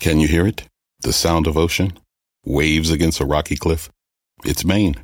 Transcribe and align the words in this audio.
Can 0.00 0.20
you 0.20 0.28
hear 0.28 0.46
it? 0.46 0.64
The 1.00 1.12
sound 1.12 1.46
of 1.46 1.56
ocean? 1.56 1.98
Waves 2.44 2.90
against 2.90 3.20
a 3.20 3.24
rocky 3.24 3.56
cliff? 3.56 3.90
It's 4.44 4.64
Maine, 4.64 4.96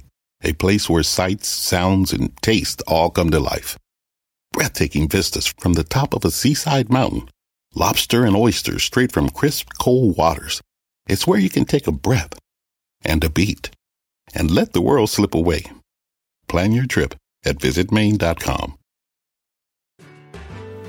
a 0.43 0.53
place 0.53 0.89
where 0.89 1.03
sights, 1.03 1.49
sounds, 1.49 2.13
and 2.13 2.37
taste 2.43 2.83
all 2.87 3.11
come 3.11 3.31
to 3.31 3.41
life. 3.41 3.79
Breathtaking 4.53 5.09
vistas 5.09 5.47
from 5.47 5.73
the 5.73 5.85
top 5.85 6.15
of 6.15 6.25
a 6.25 6.31
seaside 6.31 6.91
mountain. 6.91 7.29
Lobster 7.75 8.25
and 8.25 8.37
oysters 8.37 8.85
straight 8.85 9.13
from 9.13 9.31
crisp, 9.31 9.71
cold 9.79 10.17
waters. 10.19 10.61
It's 11.07 11.27
where 11.27 11.39
you 11.39 11.49
can 11.49 11.65
take 11.65 11.87
a 11.87 11.93
breath 11.93 12.39
and 13.03 13.25
a 13.25 13.31
beat 13.31 13.71
and 14.35 14.51
let 14.51 14.73
the 14.73 14.83
world 14.83 15.09
slip 15.09 15.35
away. 15.35 15.65
Plan 16.49 16.73
your 16.73 16.87
trip 16.87 17.15
at 17.45 17.57
visitmaine.com. 17.59 18.77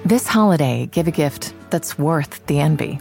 This 0.05 0.27
holiday, 0.27 0.87
give 0.91 1.07
a 1.07 1.11
gift 1.11 1.53
that's 1.69 1.97
worth 1.97 2.45
the 2.47 2.59
envy 2.59 2.99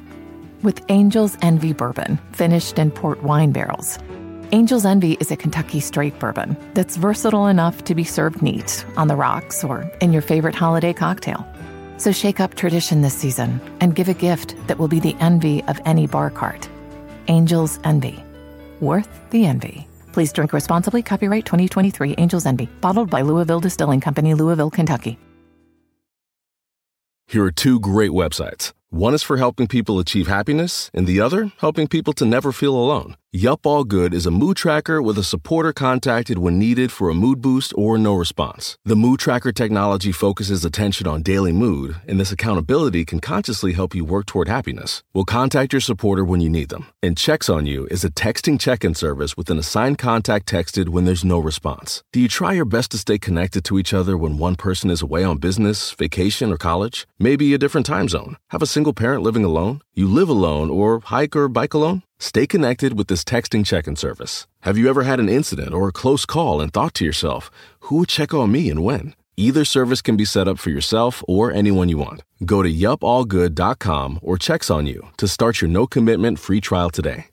with 0.63 0.89
Angel's 0.91 1.37
Envy 1.43 1.73
Bourbon, 1.73 2.19
finished 2.33 2.79
in 2.79 2.91
port 2.91 3.23
wine 3.23 3.53
barrels. 3.53 3.99
Angel's 4.53 4.85
Envy 4.85 5.13
is 5.21 5.31
a 5.31 5.37
Kentucky 5.37 5.81
straight 5.81 6.19
bourbon 6.19 6.57
that's 6.75 6.97
versatile 6.97 7.47
enough 7.47 7.85
to 7.85 7.95
be 7.95 8.05
served 8.05 8.43
neat, 8.43 8.85
on 8.97 9.09
the 9.09 9.17
rocks, 9.17 9.65
or 9.65 9.91
in 10.01 10.13
your 10.13 10.23
favorite 10.23 10.55
holiday 10.55 10.93
cocktail. 10.93 11.47
So 11.97 12.13
shake 12.13 12.41
up 12.41 12.55
tradition 12.55 13.01
this 13.01 13.15
season 13.15 13.61
and 13.81 13.95
give 13.95 14.09
a 14.09 14.15
gift 14.15 14.57
that 14.67 14.79
will 14.79 14.89
be 14.89 15.01
the 15.01 15.17
envy 15.21 15.63
of 15.65 15.81
any 15.85 16.07
bar 16.07 16.31
cart. 16.31 16.69
Angel's 17.29 17.79
Envy. 17.85 18.23
Worth 18.81 19.09
the 19.31 19.47
envy. 19.47 19.87
Please 20.13 20.33
drink 20.33 20.53
responsibly. 20.53 21.03
Copyright 21.03 21.47
2023 21.47 22.17
Angel's 22.17 22.45
Envy. 22.45 22.67
Bottled 22.81 23.09
by 23.09 23.23
Louisville 23.23 23.61
Distilling 23.61 24.01
Company, 24.01 24.35
Louisville, 24.35 24.71
Kentucky. 24.71 25.19
Here 27.27 27.45
are 27.45 27.53
two 27.53 27.81
great 27.81 28.11
websites. 28.11 28.73
One 28.95 29.15
is 29.15 29.23
for 29.23 29.39
helping 29.39 29.69
people 29.69 29.99
achieve 29.99 30.27
happiness, 30.27 30.91
and 30.93 31.07
the 31.07 31.19
other 31.19 31.51
helping 31.61 31.89
people 31.89 32.13
to 32.13 32.27
never 32.27 32.53
feel 32.53 32.77
alone. 32.77 33.17
Yup 33.35 33.65
All 33.65 33.85
Good 33.85 34.13
is 34.13 34.27
a 34.27 34.31
mood 34.31 34.59
tracker 34.59 35.01
with 35.01 35.17
a 35.17 35.25
supporter 35.25 35.73
contacted 35.73 36.37
when 36.37 36.59
needed 36.59 36.93
for 36.93 37.09
a 37.09 37.15
mood 37.15 37.41
boost 37.41 37.73
or 37.79 37.97
no 37.97 38.13
response. 38.13 38.77
The 38.85 38.95
mood 38.95 39.21
tracker 39.21 39.53
technology 39.53 40.13
focuses 40.13 40.67
attention 40.67 41.07
on 41.07 41.23
daily 41.23 41.51
mood, 41.51 41.97
and 42.07 42.21
this 42.21 42.31
accountability 42.31 43.07
can 43.07 43.21
consciously 43.21 43.73
help 43.73 43.95
you 43.95 44.05
work 44.05 44.27
toward 44.27 44.49
happiness. 44.49 45.03
We'll 45.15 45.25
contact 45.25 45.73
your 45.73 45.81
supporter 45.81 46.27
when 46.27 46.43
you 46.43 46.51
need 46.51 46.69
them. 46.69 46.93
And 47.03 47.17
Checks 47.17 47.49
on 47.49 47.65
You 47.65 47.87
is 47.87 48.05
a 48.05 48.11
texting 48.11 48.61
check 48.61 48.85
in 48.85 48.95
service 48.95 49.35
with 49.35 49.49
an 49.49 49.59
assigned 49.59 49.97
contact 49.97 50.47
texted 50.47 50.91
when 50.91 51.07
there's 51.07 51.25
no 51.25 51.39
response. 51.39 52.05
Do 52.13 52.21
you 52.21 52.29
try 52.29 52.53
your 52.53 52.67
best 52.67 52.91
to 52.91 52.99
stay 52.99 53.17
connected 53.17 53.65
to 53.65 53.79
each 53.79 53.95
other 53.95 54.15
when 54.15 54.37
one 54.37 54.57
person 54.57 54.91
is 54.91 55.01
away 55.01 55.25
on 55.25 55.39
business, 55.39 55.93
vacation, 55.93 56.53
or 56.53 56.59
college? 56.59 57.07
Maybe 57.19 57.55
a 57.55 57.59
different 57.59 57.87
time 57.87 58.11
zone? 58.11 58.37
Have 58.49 58.61
a 58.61 58.67
single 58.67 58.93
parent 58.93 59.23
living 59.23 59.43
alone? 59.43 59.81
You 59.95 60.07
live 60.07 60.29
alone 60.29 60.69
or 60.69 61.01
hike 61.01 61.35
or 61.35 61.49
bike 61.49 61.73
alone? 61.73 62.03
Stay 62.23 62.47
connected 62.47 62.97
with 62.97 63.09
this 63.09 63.25
texting 63.25 63.67
check 63.67 63.89
in 63.89 63.97
service. 63.97 64.47
Have 64.61 64.79
you 64.79 64.89
ever 64.89 65.03
had 65.03 65.19
an 65.19 65.29
incident 65.29 65.75
or 65.75 65.89
a 65.89 65.93
close 65.93 66.25
call 66.25 66.61
and 66.61 66.73
thought 66.73 66.95
to 66.95 67.05
yourself, 67.05 67.51
who 67.81 67.97
would 67.97 68.09
check 68.09 68.33
on 68.33 68.53
me 68.53 68.71
and 68.71 68.85
when? 68.85 69.17
Either 69.37 69.65
service 69.65 70.01
can 70.01 70.17
be 70.17 70.25
set 70.25 70.47
up 70.47 70.61
for 70.61 70.71
yourself 70.71 71.25
or 71.27 71.51
anyone 71.53 71.89
you 71.89 71.99
want. 71.99 72.23
Go 72.47 72.63
to 72.63 72.73
yupallgood.com 72.73 74.21
or 74.23 74.39
checks 74.39 74.71
on 74.71 74.87
you 74.87 75.09
to 75.17 75.27
start 75.27 75.61
your 75.61 75.69
no 75.69 75.89
commitment 75.89 76.39
free 76.39 76.61
trial 76.61 76.91
today. 76.91 77.27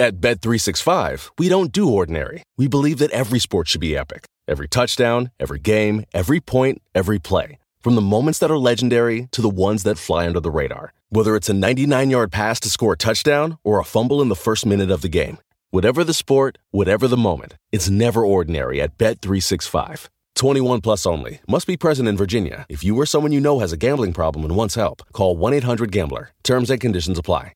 At 0.00 0.20
Bet365, 0.20 1.30
we 1.38 1.48
don't 1.48 1.70
do 1.70 1.88
ordinary. 1.88 2.42
We 2.58 2.66
believe 2.66 2.98
that 2.98 3.12
every 3.12 3.38
sport 3.38 3.68
should 3.68 3.80
be 3.80 3.96
epic. 3.96 4.24
Every 4.48 4.66
touchdown, 4.66 5.30
every 5.38 5.60
game, 5.60 6.04
every 6.12 6.40
point, 6.40 6.82
every 6.96 7.20
play. 7.20 7.58
From 7.82 7.96
the 7.96 8.00
moments 8.00 8.38
that 8.38 8.50
are 8.50 8.58
legendary 8.58 9.26
to 9.32 9.42
the 9.42 9.48
ones 9.48 9.82
that 9.82 9.98
fly 9.98 10.24
under 10.24 10.38
the 10.38 10.52
radar. 10.52 10.92
Whether 11.08 11.34
it's 11.34 11.48
a 11.48 11.52
99 11.52 12.10
yard 12.10 12.30
pass 12.30 12.60
to 12.60 12.70
score 12.70 12.92
a 12.92 12.96
touchdown 12.96 13.58
or 13.64 13.80
a 13.80 13.84
fumble 13.84 14.22
in 14.22 14.28
the 14.28 14.36
first 14.36 14.64
minute 14.64 14.92
of 14.92 15.02
the 15.02 15.08
game. 15.08 15.38
Whatever 15.72 16.04
the 16.04 16.14
sport, 16.14 16.58
whatever 16.70 17.08
the 17.08 17.16
moment, 17.16 17.54
it's 17.72 17.90
never 17.90 18.24
ordinary 18.24 18.80
at 18.80 18.96
Bet365. 18.98 20.10
21 20.36 20.80
plus 20.80 21.04
only. 21.06 21.40
Must 21.48 21.66
be 21.66 21.76
present 21.76 22.08
in 22.08 22.16
Virginia. 22.16 22.66
If 22.68 22.84
you 22.84 22.96
or 23.00 23.04
someone 23.04 23.32
you 23.32 23.40
know 23.40 23.58
has 23.58 23.72
a 23.72 23.76
gambling 23.76 24.12
problem 24.12 24.44
and 24.44 24.54
wants 24.54 24.76
help, 24.76 25.02
call 25.12 25.36
1 25.36 25.52
800 25.52 25.90
Gambler. 25.90 26.30
Terms 26.44 26.70
and 26.70 26.80
conditions 26.80 27.18
apply. 27.18 27.52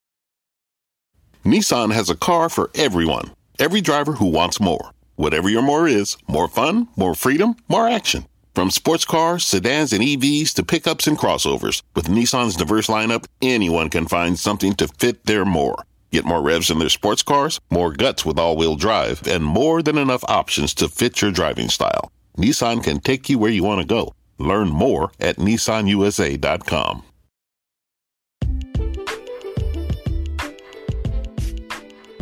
Nissan 1.45 1.93
has 1.93 2.11
a 2.11 2.17
car 2.17 2.49
for 2.49 2.73
everyone. 2.75 3.31
Every 3.61 3.81
driver 3.81 4.15
who 4.15 4.27
wants 4.27 4.59
more. 4.59 4.91
Whatever 5.15 5.49
your 5.49 5.63
more 5.63 5.87
is 5.87 6.17
more 6.27 6.49
fun, 6.49 6.89
more 6.97 7.15
freedom, 7.15 7.55
more 7.69 7.89
action. 7.89 8.27
From 8.57 8.71
sports 8.71 9.05
cars, 9.05 9.47
sedans, 9.47 9.93
and 9.93 10.03
EVs 10.03 10.55
to 10.55 10.65
pickups 10.65 11.07
and 11.07 11.19
crossovers, 11.19 11.83
with 11.95 12.07
Nissan's 12.07 12.57
diverse 12.57 12.87
lineup, 12.87 13.27
anyone 13.43 13.91
can 13.91 14.07
find 14.09 14.39
something 14.39 14.73
to 14.77 14.89
fit 14.89 15.27
their 15.27 15.45
more. 15.45 15.85
Get 16.11 16.25
more 16.25 16.41
revs 16.41 16.71
in 16.71 16.79
their 16.79 16.89
sports 16.89 17.23
cars, 17.23 17.61
more 17.71 17.93
guts 17.93 18.25
with 18.25 18.39
all 18.39 18.57
wheel 18.57 18.75
drive, 18.75 19.29
and 19.29 19.45
more 19.45 19.83
than 19.83 19.99
enough 19.99 20.25
options 20.27 20.73
to 20.77 20.89
fit 20.89 21.21
your 21.21 21.33
driving 21.33 21.69
style. 21.69 22.11
Nissan 22.39 22.83
can 22.83 23.01
take 23.01 23.29
you 23.29 23.39
where 23.39 23.51
you 23.51 23.63
want 23.63 23.83
to 23.83 23.87
go. 23.87 24.15
Learn 24.39 24.71
more 24.71 25.11
at 25.21 25.37
nissanusa.com. 25.37 27.03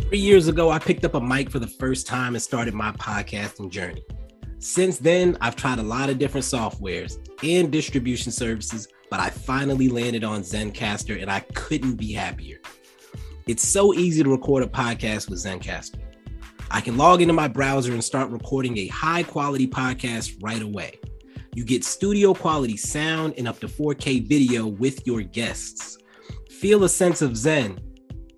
Three 0.09 0.19
years 0.19 0.49
ago, 0.49 0.69
I 0.69 0.79
picked 0.79 1.05
up 1.05 1.13
a 1.13 1.21
mic 1.21 1.49
for 1.49 1.59
the 1.59 1.67
first 1.67 2.07
time 2.07 2.35
and 2.35 2.43
started 2.43 2.73
my 2.73 2.91
podcasting 2.91 3.71
journey. 3.71 4.03
Since 4.65 4.97
then, 4.97 5.37
I've 5.41 5.55
tried 5.55 5.77
a 5.77 5.83
lot 5.83 6.09
of 6.09 6.17
different 6.17 6.43
softwares 6.43 7.19
and 7.43 7.71
distribution 7.71 8.31
services, 8.31 8.87
but 9.11 9.19
I 9.19 9.29
finally 9.29 9.89
landed 9.89 10.23
on 10.23 10.41
Zencastr 10.41 11.21
and 11.21 11.29
I 11.29 11.41
couldn't 11.53 11.97
be 11.97 12.11
happier. 12.11 12.57
It's 13.45 13.61
so 13.61 13.93
easy 13.93 14.23
to 14.23 14.29
record 14.31 14.63
a 14.63 14.67
podcast 14.67 15.29
with 15.29 15.37
Zencastr. 15.37 15.99
I 16.71 16.81
can 16.81 16.97
log 16.97 17.21
into 17.21 17.31
my 17.31 17.47
browser 17.47 17.93
and 17.93 18.03
start 18.03 18.31
recording 18.31 18.75
a 18.79 18.87
high 18.87 19.21
quality 19.21 19.67
podcast 19.67 20.35
right 20.41 20.63
away. 20.63 20.97
You 21.53 21.63
get 21.63 21.83
studio 21.83 22.33
quality 22.33 22.75
sound 22.75 23.35
and 23.37 23.47
up 23.47 23.59
to 23.59 23.67
4K 23.67 24.27
video 24.27 24.65
with 24.65 25.05
your 25.05 25.21
guests. 25.21 25.99
Feel 26.49 26.85
a 26.85 26.89
sense 26.89 27.21
of 27.21 27.37
Zen. 27.37 27.79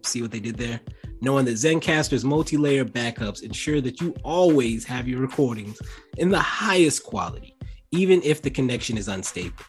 See 0.03 0.21
what 0.21 0.31
they 0.31 0.41
did 0.41 0.57
there? 0.57 0.81
Knowing 1.21 1.45
that 1.45 1.55
Zencastr's 1.55 2.23
multi-layer 2.23 2.85
backups 2.85 3.43
ensure 3.43 3.81
that 3.81 4.01
you 4.01 4.13
always 4.23 4.85
have 4.85 5.07
your 5.07 5.19
recordings 5.19 5.79
in 6.17 6.29
the 6.29 6.39
highest 6.39 7.03
quality, 7.03 7.55
even 7.91 8.21
if 8.23 8.41
the 8.41 8.49
connection 8.49 8.97
is 8.97 9.07
unstable. 9.07 9.63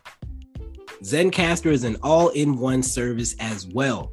Zencastr 1.03 1.71
is 1.71 1.85
an 1.85 1.97
all-in-one 2.03 2.83
service 2.83 3.37
as 3.39 3.67
well. 3.69 4.13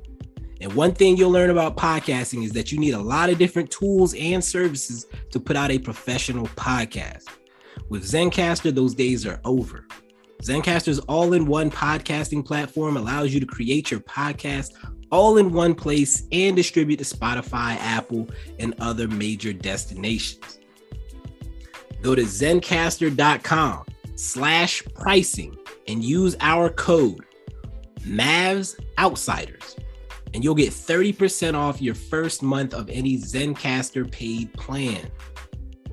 And 0.61 0.71
one 0.73 0.93
thing 0.93 1.17
you'll 1.17 1.31
learn 1.31 1.49
about 1.49 1.75
podcasting 1.75 2.43
is 2.43 2.51
that 2.53 2.71
you 2.71 2.79
need 2.79 2.93
a 2.93 3.01
lot 3.01 3.29
of 3.29 3.37
different 3.37 3.69
tools 3.71 4.13
and 4.13 4.43
services 4.43 5.05
to 5.31 5.39
put 5.39 5.57
out 5.57 5.71
a 5.71 5.79
professional 5.79 6.47
podcast. 6.47 7.23
With 7.89 8.03
Zencastr, 8.03 8.73
those 8.73 8.95
days 8.95 9.25
are 9.25 9.41
over. 9.43 9.85
Zencastr's 10.41 10.99
all 10.99 11.33
in 11.33 11.45
one 11.45 11.71
podcasting 11.71 12.45
platform 12.45 12.97
allows 12.97 13.33
you 13.33 13.39
to 13.39 13.45
create 13.45 13.89
your 13.89 13.99
podcast 14.01 14.73
all 15.11 15.37
in 15.37 15.51
one 15.51 15.75
place 15.75 16.23
and 16.31 16.55
distribute 16.55 16.97
to 16.97 17.05
Spotify, 17.05 17.77
Apple, 17.77 18.29
and 18.59 18.73
other 18.79 19.07
major 19.07 19.53
destinations. 19.53 20.59
Go 22.01 22.15
to 22.15 22.23
zencastr.com 22.23 23.85
slash 24.15 24.83
pricing 24.95 25.57
and 25.87 26.03
use 26.03 26.35
our 26.39 26.69
code 26.69 27.25
Mavs 28.01 28.79
Outsiders, 28.99 29.75
and 30.33 30.43
you'll 30.43 30.55
get 30.55 30.69
30% 30.69 31.55
off 31.55 31.81
your 31.81 31.95
first 31.95 32.43
month 32.43 32.73
of 32.73 32.89
any 32.89 33.17
Zencastr 33.17 34.09
paid 34.11 34.53
plan. 34.53 35.09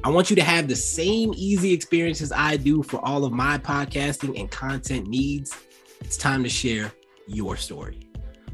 I 0.05 0.11
want 0.11 0.31
you 0.31 0.37
to 0.37 0.43
have 0.43 0.69
the 0.69 0.77
same 0.77 1.33
easy 1.37 1.73
experiences 1.73 2.33
I 2.33 2.57
do 2.57 2.83
for 2.83 3.03
all 3.05 3.25
of 3.25 3.33
my 3.33 3.57
podcasting 3.57 4.39
and 4.39 4.51
content 4.51 5.07
needs. 5.07 5.57
It's 6.01 6.17
time 6.17 6.43
to 6.43 6.49
share 6.49 6.93
your 7.27 7.57
story. 7.57 8.12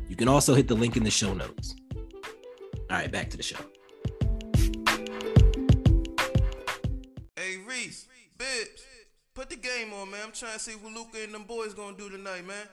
You 0.08 0.16
can 0.16 0.26
also 0.26 0.54
hit 0.54 0.68
the 0.68 0.74
link 0.74 0.96
in 0.96 1.04
the 1.04 1.10
show 1.10 1.34
notes. 1.34 1.76
All 2.90 2.96
right, 2.96 3.12
back 3.12 3.28
to 3.28 3.36
the 3.36 3.42
show. 3.42 3.58
Hey 7.36 7.58
Reese, 7.58 8.08
Bibs, 8.38 8.86
put 9.34 9.50
the 9.50 9.56
game 9.56 9.92
on, 9.92 10.10
man. 10.10 10.20
I'm 10.24 10.32
trying 10.32 10.54
to 10.54 10.58
see 10.58 10.72
what 10.72 10.94
Luka 10.94 11.22
and 11.22 11.34
them 11.34 11.44
boys 11.44 11.74
gonna 11.74 11.94
do 11.94 12.08
tonight, 12.08 12.46
man. 12.46 12.66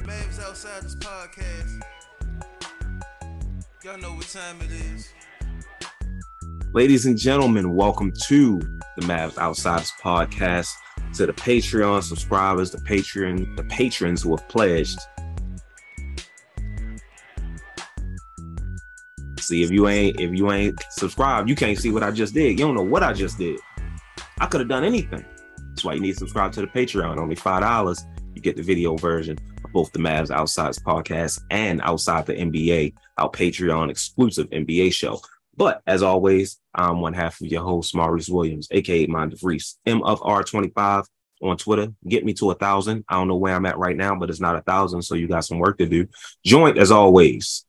Mavs 0.00 0.40
outside 0.40 0.82
this 0.82 0.96
podcast. 0.96 1.80
Y'all 3.84 3.98
know 3.98 4.14
what 4.14 4.26
time 4.26 4.56
it 4.60 4.72
is. 4.72 5.08
Ladies 6.74 7.06
and 7.06 7.16
gentlemen, 7.16 7.74
welcome 7.74 8.12
to 8.26 8.58
the 8.96 9.02
Mavs 9.02 9.38
Outsiders 9.38 9.92
podcast 10.02 10.72
to 11.14 11.26
the 11.26 11.32
Patreon 11.32 12.02
subscribers, 12.02 12.70
the 12.70 12.78
Patreon, 12.78 13.56
the 13.56 13.64
patrons 13.64 14.22
who 14.22 14.36
have 14.36 14.48
pledged. 14.48 14.98
See, 19.38 19.62
if 19.62 19.70
you 19.70 19.88
ain't 19.88 20.20
if 20.20 20.32
you 20.32 20.52
ain't 20.52 20.80
subscribed, 20.90 21.48
you 21.48 21.56
can't 21.56 21.76
see 21.76 21.90
what 21.90 22.02
I 22.02 22.10
just 22.10 22.34
did. 22.34 22.58
You 22.58 22.66
don't 22.66 22.74
know 22.74 22.82
what 22.82 23.02
I 23.02 23.12
just 23.12 23.38
did. 23.38 23.58
I 24.40 24.46
could 24.46 24.60
have 24.60 24.68
done 24.68 24.84
anything. 24.84 25.24
That's 25.70 25.84
why 25.84 25.94
you 25.94 26.00
need 26.00 26.12
to 26.12 26.18
subscribe 26.18 26.52
to 26.52 26.60
the 26.60 26.66
Patreon. 26.68 27.18
Only 27.18 27.34
five 27.34 27.62
dollars. 27.62 28.04
you 28.34 28.40
get 28.40 28.56
the 28.56 28.62
video 28.62 28.96
version 28.96 29.36
of 29.64 29.72
both 29.72 29.92
the 29.92 29.98
Mavs 29.98 30.30
Outsides 30.30 30.78
podcast 30.78 31.42
and 31.50 31.80
Outside 31.82 32.26
the 32.26 32.34
NBA, 32.34 32.94
our 33.18 33.30
Patreon 33.30 33.90
exclusive 33.90 34.48
NBA 34.50 34.92
show. 34.92 35.20
But 35.60 35.82
as 35.86 36.02
always, 36.02 36.58
I'm 36.74 37.02
one 37.02 37.12
half 37.12 37.38
of 37.38 37.46
your 37.46 37.62
host, 37.62 37.94
Maurice 37.94 38.30
Williams, 38.30 38.66
aka 38.70 39.04
Mind 39.04 39.34
of 39.34 39.44
Reese, 39.44 39.76
M 39.84 40.02
of 40.04 40.18
R25 40.20 41.04
on 41.42 41.58
Twitter. 41.58 41.92
Get 42.08 42.24
me 42.24 42.32
to 42.32 42.50
a 42.50 42.54
thousand. 42.54 43.04
I 43.10 43.16
don't 43.16 43.28
know 43.28 43.36
where 43.36 43.54
I'm 43.54 43.66
at 43.66 43.76
right 43.76 43.94
now, 43.94 44.14
but 44.14 44.30
it's 44.30 44.40
not 44.40 44.56
a 44.56 44.62
thousand, 44.62 45.02
so 45.02 45.16
you 45.16 45.28
got 45.28 45.44
some 45.44 45.58
work 45.58 45.76
to 45.76 45.84
do. 45.84 46.08
Joint 46.46 46.78
as 46.78 46.90
always 46.90 47.66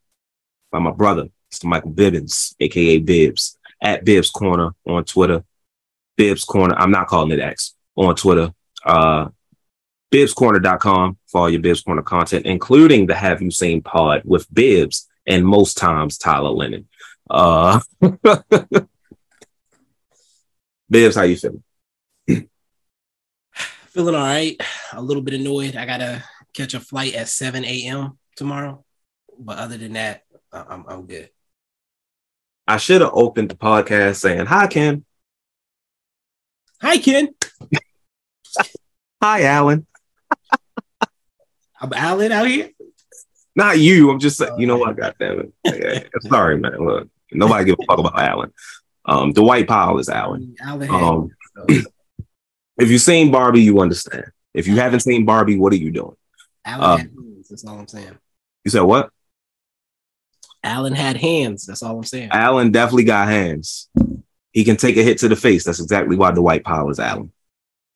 by 0.72 0.80
my 0.80 0.92
brother, 0.92 1.28
Mr. 1.54 1.66
Michael 1.66 1.92
Bibbins, 1.92 2.56
aka 2.62 2.98
Bibs, 3.00 3.58
at 3.82 4.06
Bibs 4.06 4.30
Corner 4.30 4.74
on 4.88 5.04
Twitter. 5.04 5.44
Bibs 6.16 6.46
Corner. 6.46 6.76
I'm 6.76 6.92
not 6.92 7.08
calling 7.08 7.32
it 7.32 7.42
X 7.42 7.76
on 7.98 8.16
Twitter. 8.16 8.54
Uh, 8.86 9.28
BibsCorner.com 10.14 11.18
for 11.28 11.42
all 11.42 11.50
your 11.50 11.60
Bibs 11.60 11.82
Corner 11.82 12.04
content, 12.04 12.46
including 12.46 13.08
the 13.08 13.16
Have 13.16 13.42
You 13.42 13.52
Seen 13.52 13.82
pod 13.82 14.22
with 14.24 14.48
Bibs 14.54 15.10
and 15.28 15.46
most 15.46 15.78
times 15.78 16.18
Tyler 16.18 16.52
Lennon. 16.52 16.88
Uh, 17.32 17.80
Bibs, 20.90 21.16
how 21.16 21.22
you 21.24 21.38
feeling? 21.38 21.64
Feeling 23.88 24.16
all 24.16 24.22
right. 24.22 24.62
A 24.92 25.02
little 25.02 25.24
bit 25.24 25.36
annoyed. 25.36 25.78
I 25.78 25.86
gotta 25.86 26.26
catch 26.54 26.74
a 26.74 26.82
flight 26.82 27.14
at 27.16 27.30
7 27.30 27.64
a.m. 27.64 28.18
tomorrow. 28.36 28.84
But 29.40 29.60
other 29.60 29.78
than 29.78 29.94
that, 29.94 30.24
I'm, 30.52 30.84
I'm 30.88 31.06
good. 31.06 31.30
I 32.68 32.76
should 32.76 33.00
have 33.00 33.12
opened 33.14 33.50
the 33.50 33.56
podcast 33.56 34.18
saying, 34.18 34.48
Hi, 34.48 34.68
Ken. 34.68 35.06
Hi, 36.82 36.98
Ken. 36.98 37.30
Hi, 39.24 39.44
Alan. 39.44 39.88
I'm 41.80 41.94
Alan 41.94 42.34
out 42.34 42.48
here. 42.48 42.72
Not 43.56 43.80
you. 43.80 44.10
I'm 44.10 44.20
just 44.20 44.38
saying, 44.38 44.60
you 44.60 44.68
know 44.68 44.78
what? 44.78 44.98
God 44.98 45.16
damn 45.18 45.54
it. 45.64 46.10
Sorry, 46.24 46.58
man. 46.58 46.78
Look, 46.86 47.10
nobody 47.32 47.66
give 47.66 47.78
a 47.80 47.86
fuck 47.86 48.00
about 48.00 48.20
Alan. 48.20 48.54
Um, 49.06 49.32
the 49.32 49.44
white 49.44 49.68
pile 49.68 49.98
is 49.98 50.10
Alan. 50.10 50.56
Alan 50.62 50.90
um, 50.90 51.32
if 52.78 52.90
you've 52.90 53.02
seen 53.02 53.32
Barbie, 53.32 53.62
you 53.62 53.80
understand. 53.80 54.26
If 54.54 54.68
you 54.68 54.76
haven't 54.76 55.02
seen 55.02 55.26
Barbie, 55.26 55.58
what 55.58 55.74
are 55.74 55.78
you 55.78 55.92
doing? 55.92 56.16
Alan 56.66 56.84
uh, 56.84 56.98
hands, 56.98 57.50
that's 57.50 57.66
all 57.66 57.80
I'm 57.80 57.88
saying. 57.88 58.18
You 58.64 58.72
said 58.72 58.82
what? 58.82 59.10
Alan 60.64 60.94
had 60.94 61.18
hands. 61.18 61.66
That's 61.66 61.82
all 61.82 61.98
I'm 61.98 62.04
saying. 62.04 62.30
Alan 62.32 62.72
definitely 62.72 63.06
got 63.06 63.28
hands. 63.28 63.90
He 64.52 64.64
can 64.64 64.78
take 64.78 64.98
a 64.98 65.04
hit 65.04 65.20
to 65.20 65.28
the 65.28 65.36
face. 65.36 65.64
That's 65.64 65.80
exactly 65.80 66.16
why 66.16 66.32
the 66.32 66.42
white 66.42 66.64
pile 66.64 66.90
is 66.90 67.00
Alan. 67.00 67.32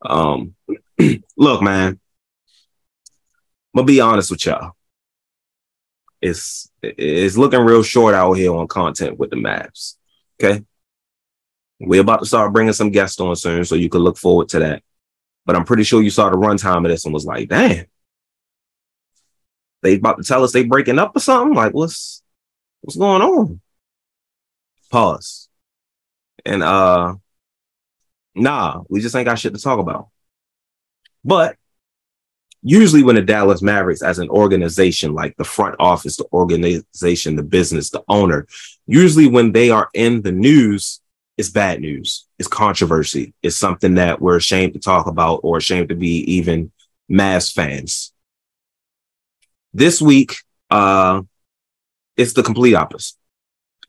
Um, 0.01 0.55
look, 1.37 1.61
man. 1.61 1.99
I'm 3.73 3.79
gonna 3.79 3.85
be 3.85 3.99
honest 3.99 4.31
with 4.31 4.45
y'all. 4.45 4.71
It's 6.25 6.71
it's 6.81 7.37
looking 7.37 7.59
real 7.59 7.83
short 7.83 8.15
out 8.15 8.33
here 8.33 8.51
on 8.55 8.67
content 8.67 9.19
with 9.19 9.29
the 9.29 9.35
Mavs. 9.35 9.95
Okay. 10.41 10.65
We're 11.79 12.01
about 12.01 12.21
to 12.21 12.25
start 12.25 12.51
bringing 12.51 12.73
some 12.73 12.89
guests 12.89 13.19
on 13.19 13.35
soon, 13.35 13.63
so 13.63 13.75
you 13.75 13.89
can 13.89 14.01
look 14.01 14.17
forward 14.17 14.49
to 14.49 14.59
that. 14.59 14.81
But 15.45 15.55
I'm 15.55 15.65
pretty 15.65 15.83
sure 15.83 16.01
you 16.01 16.09
saw 16.09 16.31
the 16.31 16.37
runtime 16.37 16.77
of 16.77 16.89
this 16.89 17.05
and 17.05 17.13
was 17.13 17.25
like, 17.25 17.49
damn. 17.49 17.85
They 19.83 19.97
about 19.97 20.17
to 20.17 20.23
tell 20.23 20.43
us 20.43 20.51
they 20.51 20.63
breaking 20.63 20.97
up 20.97 21.15
or 21.15 21.19
something? 21.19 21.53
Like, 21.53 21.73
what's 21.73 22.23
what's 22.81 22.97
going 22.97 23.21
on? 23.21 23.61
Pause. 24.89 25.47
And 26.43 26.63
uh 26.63 27.15
nah, 28.33 28.81
we 28.89 28.99
just 28.99 29.15
ain't 29.15 29.25
got 29.25 29.37
shit 29.37 29.53
to 29.53 29.61
talk 29.61 29.77
about. 29.77 30.09
But 31.23 31.57
usually 32.67 33.03
when 33.03 33.15
the 33.15 33.21
Dallas 33.21 33.61
Mavericks 33.61 34.01
as 34.01 34.17
an 34.17 34.27
organization, 34.27 35.13
like 35.13 35.37
the 35.37 35.43
front 35.43 35.75
office, 35.79 36.17
the 36.17 36.25
organization, 36.33 37.35
the 37.35 37.43
business, 37.43 37.91
the 37.91 38.03
owner, 38.09 38.47
usually 38.87 39.27
when 39.27 39.51
they 39.51 39.69
are 39.69 39.87
in 39.93 40.23
the 40.23 40.31
news, 40.31 40.99
it's 41.37 41.49
bad 41.49 41.79
news. 41.79 42.25
It's 42.39 42.47
controversy. 42.47 43.35
It's 43.43 43.55
something 43.55 43.95
that 43.95 44.19
we're 44.19 44.37
ashamed 44.37 44.73
to 44.73 44.79
talk 44.79 45.05
about 45.05 45.41
or 45.43 45.57
ashamed 45.57 45.89
to 45.89 45.95
be 45.95 46.23
even 46.33 46.71
Mavs 47.09 47.53
fans. 47.53 48.11
This 49.71 50.01
week, 50.01 50.33
uh, 50.71 51.21
it's 52.17 52.33
the 52.33 52.41
complete 52.41 52.73
opposite. 52.73 53.15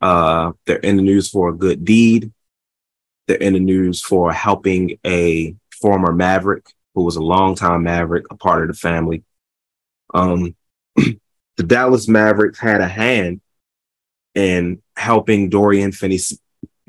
Uh, 0.02 0.52
they're 0.66 0.76
in 0.76 0.96
the 0.96 1.02
news 1.02 1.30
for 1.30 1.48
a 1.48 1.56
good 1.56 1.82
deed. 1.82 2.30
They're 3.26 3.38
in 3.38 3.54
the 3.54 3.60
news 3.60 4.02
for 4.02 4.34
helping 4.34 4.98
a 5.06 5.56
former 5.70 6.12
Maverick 6.12 6.66
who 6.96 7.04
was 7.04 7.16
a 7.16 7.22
longtime 7.22 7.84
Maverick, 7.84 8.24
a 8.30 8.34
part 8.34 8.62
of 8.62 8.68
the 8.68 8.74
family. 8.74 9.22
Um, 10.12 10.56
the 10.96 11.62
Dallas 11.64 12.08
Mavericks 12.08 12.58
had 12.58 12.80
a 12.80 12.88
hand 12.88 13.42
in 14.34 14.82
helping 14.96 15.50
Dorian 15.50 15.92
Finney. 15.92 16.18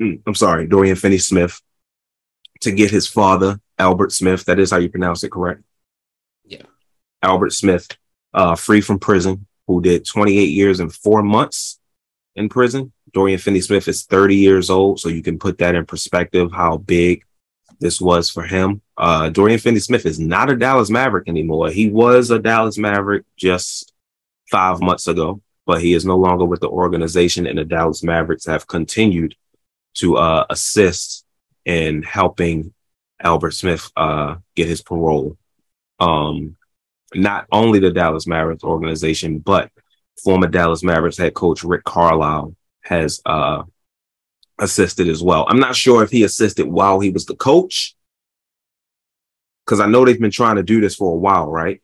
Mm, 0.00 0.22
I'm 0.26 0.34
sorry, 0.34 0.66
Dorian 0.66 0.96
Finney 0.96 1.18
Smith 1.18 1.60
to 2.62 2.72
get 2.72 2.90
his 2.90 3.06
father, 3.06 3.60
Albert 3.78 4.12
Smith. 4.12 4.46
That 4.46 4.58
is 4.58 4.70
how 4.70 4.78
you 4.78 4.88
pronounce 4.88 5.22
it, 5.22 5.30
correct? 5.30 5.62
Yeah. 6.44 6.62
Albert 7.22 7.52
Smith, 7.52 7.86
uh, 8.32 8.54
free 8.54 8.80
from 8.80 8.98
prison, 8.98 9.46
who 9.66 9.82
did 9.82 10.06
28 10.06 10.44
years 10.44 10.80
and 10.80 10.92
four 10.92 11.22
months 11.22 11.78
in 12.34 12.48
prison. 12.48 12.92
Dorian 13.12 13.38
Finney 13.38 13.60
Smith 13.60 13.86
is 13.88 14.04
30 14.06 14.36
years 14.36 14.70
old, 14.70 15.00
so 15.00 15.10
you 15.10 15.22
can 15.22 15.38
put 15.38 15.58
that 15.58 15.74
in 15.74 15.84
perspective 15.84 16.50
how 16.50 16.78
big 16.78 17.24
this 17.80 18.00
was 18.00 18.30
for 18.30 18.42
him. 18.42 18.80
Uh, 18.96 19.28
Dorian 19.30 19.58
Finney 19.58 19.78
Smith 19.78 20.06
is 20.06 20.18
not 20.18 20.50
a 20.50 20.56
Dallas 20.56 20.90
Maverick 20.90 21.28
anymore. 21.28 21.70
He 21.70 21.88
was 21.88 22.30
a 22.30 22.38
Dallas 22.38 22.78
Maverick 22.78 23.24
just 23.36 23.92
five 24.50 24.80
months 24.80 25.06
ago, 25.06 25.40
but 25.66 25.80
he 25.80 25.94
is 25.94 26.04
no 26.04 26.16
longer 26.16 26.44
with 26.44 26.60
the 26.60 26.68
organization, 26.68 27.46
and 27.46 27.58
the 27.58 27.64
Dallas 27.64 28.02
Mavericks 28.02 28.46
have 28.46 28.66
continued 28.66 29.34
to 29.94 30.16
uh, 30.16 30.46
assist 30.50 31.24
in 31.64 32.02
helping 32.02 32.72
Albert 33.20 33.52
Smith 33.52 33.90
uh, 33.96 34.36
get 34.54 34.68
his 34.68 34.82
parole. 34.82 35.36
Um, 36.00 36.56
not 37.14 37.46
only 37.50 37.78
the 37.78 37.90
Dallas 37.90 38.26
Mavericks 38.26 38.64
organization, 38.64 39.38
but 39.38 39.70
former 40.22 40.46
Dallas 40.46 40.82
Mavericks 40.82 41.18
head 41.18 41.34
coach 41.34 41.64
Rick 41.64 41.84
Carlisle 41.84 42.54
has 42.82 43.20
uh, 43.24 43.62
assisted 44.58 45.08
as 45.08 45.22
well. 45.22 45.46
I'm 45.48 45.60
not 45.60 45.76
sure 45.76 46.02
if 46.02 46.10
he 46.10 46.24
assisted 46.24 46.66
while 46.66 47.00
he 47.00 47.10
was 47.10 47.26
the 47.26 47.36
coach, 47.36 47.96
because 49.64 49.80
I 49.80 49.86
know 49.86 50.04
they've 50.04 50.20
been 50.20 50.30
trying 50.30 50.56
to 50.56 50.62
do 50.62 50.80
this 50.80 50.96
for 50.96 51.12
a 51.12 51.18
while, 51.18 51.50
right? 51.50 51.82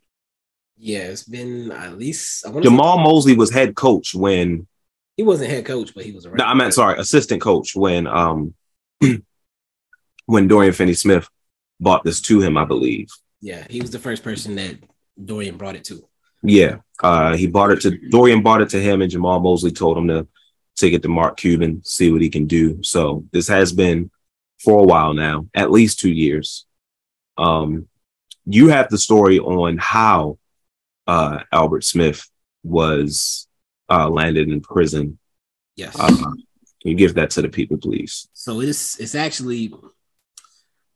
Yeah, 0.76 1.00
it's 1.00 1.22
been 1.22 1.70
at 1.70 1.98
least. 1.98 2.44
Jamahl 2.44 3.02
Mosley 3.02 3.36
was 3.36 3.52
head 3.52 3.74
coach 3.74 4.14
when 4.14 4.66
he 5.16 5.22
wasn't 5.22 5.50
head 5.50 5.64
coach, 5.64 5.94
but 5.94 6.04
he 6.04 6.12
was. 6.12 6.26
No, 6.26 6.44
I 6.44 6.54
meant 6.54 6.74
sorry, 6.74 6.98
assistant 6.98 7.40
coach 7.40 7.76
when 7.76 8.06
um 8.06 8.54
when 10.26 10.48
Dorian 10.48 10.72
Finney 10.72 10.94
Smith 10.94 11.28
bought 11.78 12.04
this 12.04 12.20
to 12.22 12.40
him, 12.40 12.56
I 12.56 12.64
believe. 12.64 13.08
Yeah, 13.40 13.66
he 13.68 13.80
was 13.80 13.90
the 13.90 13.98
first 13.98 14.22
person 14.22 14.56
that 14.56 14.76
Dorian 15.22 15.56
brought 15.56 15.76
it 15.76 15.84
to. 15.84 16.08
Yeah, 16.42 16.78
uh, 17.02 17.36
he 17.36 17.46
bought 17.46 17.70
it 17.70 17.80
to 17.82 17.96
Dorian 18.10 18.42
bought 18.42 18.62
it 18.62 18.70
to 18.70 18.80
him, 18.80 19.02
and 19.02 19.10
Jamahl 19.10 19.42
Mosley 19.42 19.70
told 19.70 19.96
him 19.96 20.08
to 20.08 20.26
take 20.76 20.92
it 20.92 21.02
to 21.02 21.08
Mark 21.08 21.36
Cuban, 21.36 21.82
see 21.84 22.10
what 22.10 22.22
he 22.22 22.30
can 22.30 22.46
do. 22.46 22.82
So 22.82 23.24
this 23.32 23.48
has 23.48 23.72
been 23.72 24.10
for 24.62 24.80
a 24.80 24.84
while 24.84 25.14
now, 25.14 25.46
at 25.54 25.70
least 25.70 26.00
two 26.00 26.10
years. 26.10 26.66
Um, 27.36 27.88
you 28.46 28.68
have 28.68 28.88
the 28.88 28.98
story 28.98 29.38
on 29.38 29.78
how 29.78 30.38
uh, 31.06 31.40
Albert 31.52 31.84
Smith 31.84 32.28
was 32.62 33.46
uh, 33.90 34.08
landed 34.08 34.48
in 34.48 34.60
prison. 34.60 35.18
Yes. 35.76 35.96
Uh, 35.98 36.08
can 36.84 36.90
you 36.90 36.94
give 36.94 37.14
that 37.14 37.30
to 37.30 37.42
the 37.42 37.48
people, 37.48 37.78
please? 37.78 38.28
So 38.34 38.60
it's 38.60 39.00
it's 39.00 39.14
actually 39.14 39.72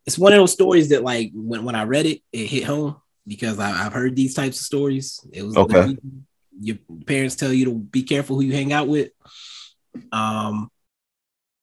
it's 0.06 0.18
one 0.18 0.32
of 0.32 0.38
those 0.38 0.52
stories 0.52 0.90
that 0.90 1.02
like 1.02 1.30
when, 1.34 1.64
when 1.64 1.74
I 1.74 1.84
read 1.84 2.06
it, 2.06 2.22
it 2.32 2.46
hit 2.46 2.64
home 2.64 2.96
because 3.26 3.58
I, 3.58 3.70
have 3.70 3.92
heard 3.92 4.16
these 4.16 4.34
types 4.34 4.60
of 4.60 4.66
stories. 4.66 5.20
It 5.32 5.42
was 5.42 5.56
okay. 5.56 5.96
your 6.60 6.76
parents 7.06 7.36
tell 7.36 7.52
you 7.52 7.66
to 7.66 7.74
be 7.74 8.02
careful 8.02 8.36
who 8.36 8.42
you 8.42 8.52
hang 8.52 8.72
out 8.72 8.88
with. 8.88 9.10
Um, 10.12 10.70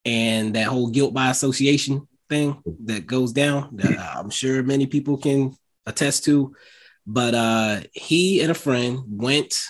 and 0.04 0.56
that 0.56 0.68
whole 0.68 0.90
guilt 0.90 1.14
by 1.14 1.30
association 1.30 2.08
thing 2.30 2.62
that 2.86 3.08
goes 3.08 3.32
down 3.32 3.70
that 3.78 4.00
I'm 4.00 4.30
sure 4.30 4.64
many 4.64 4.88
people 4.88 5.18
can 5.18 5.56
attest 5.86 6.26
to. 6.26 6.56
But 7.08 7.36
uh, 7.36 7.82
he 7.94 8.42
and 8.42 8.52
a 8.52 8.56
friend 8.56 9.00
went 9.08 9.64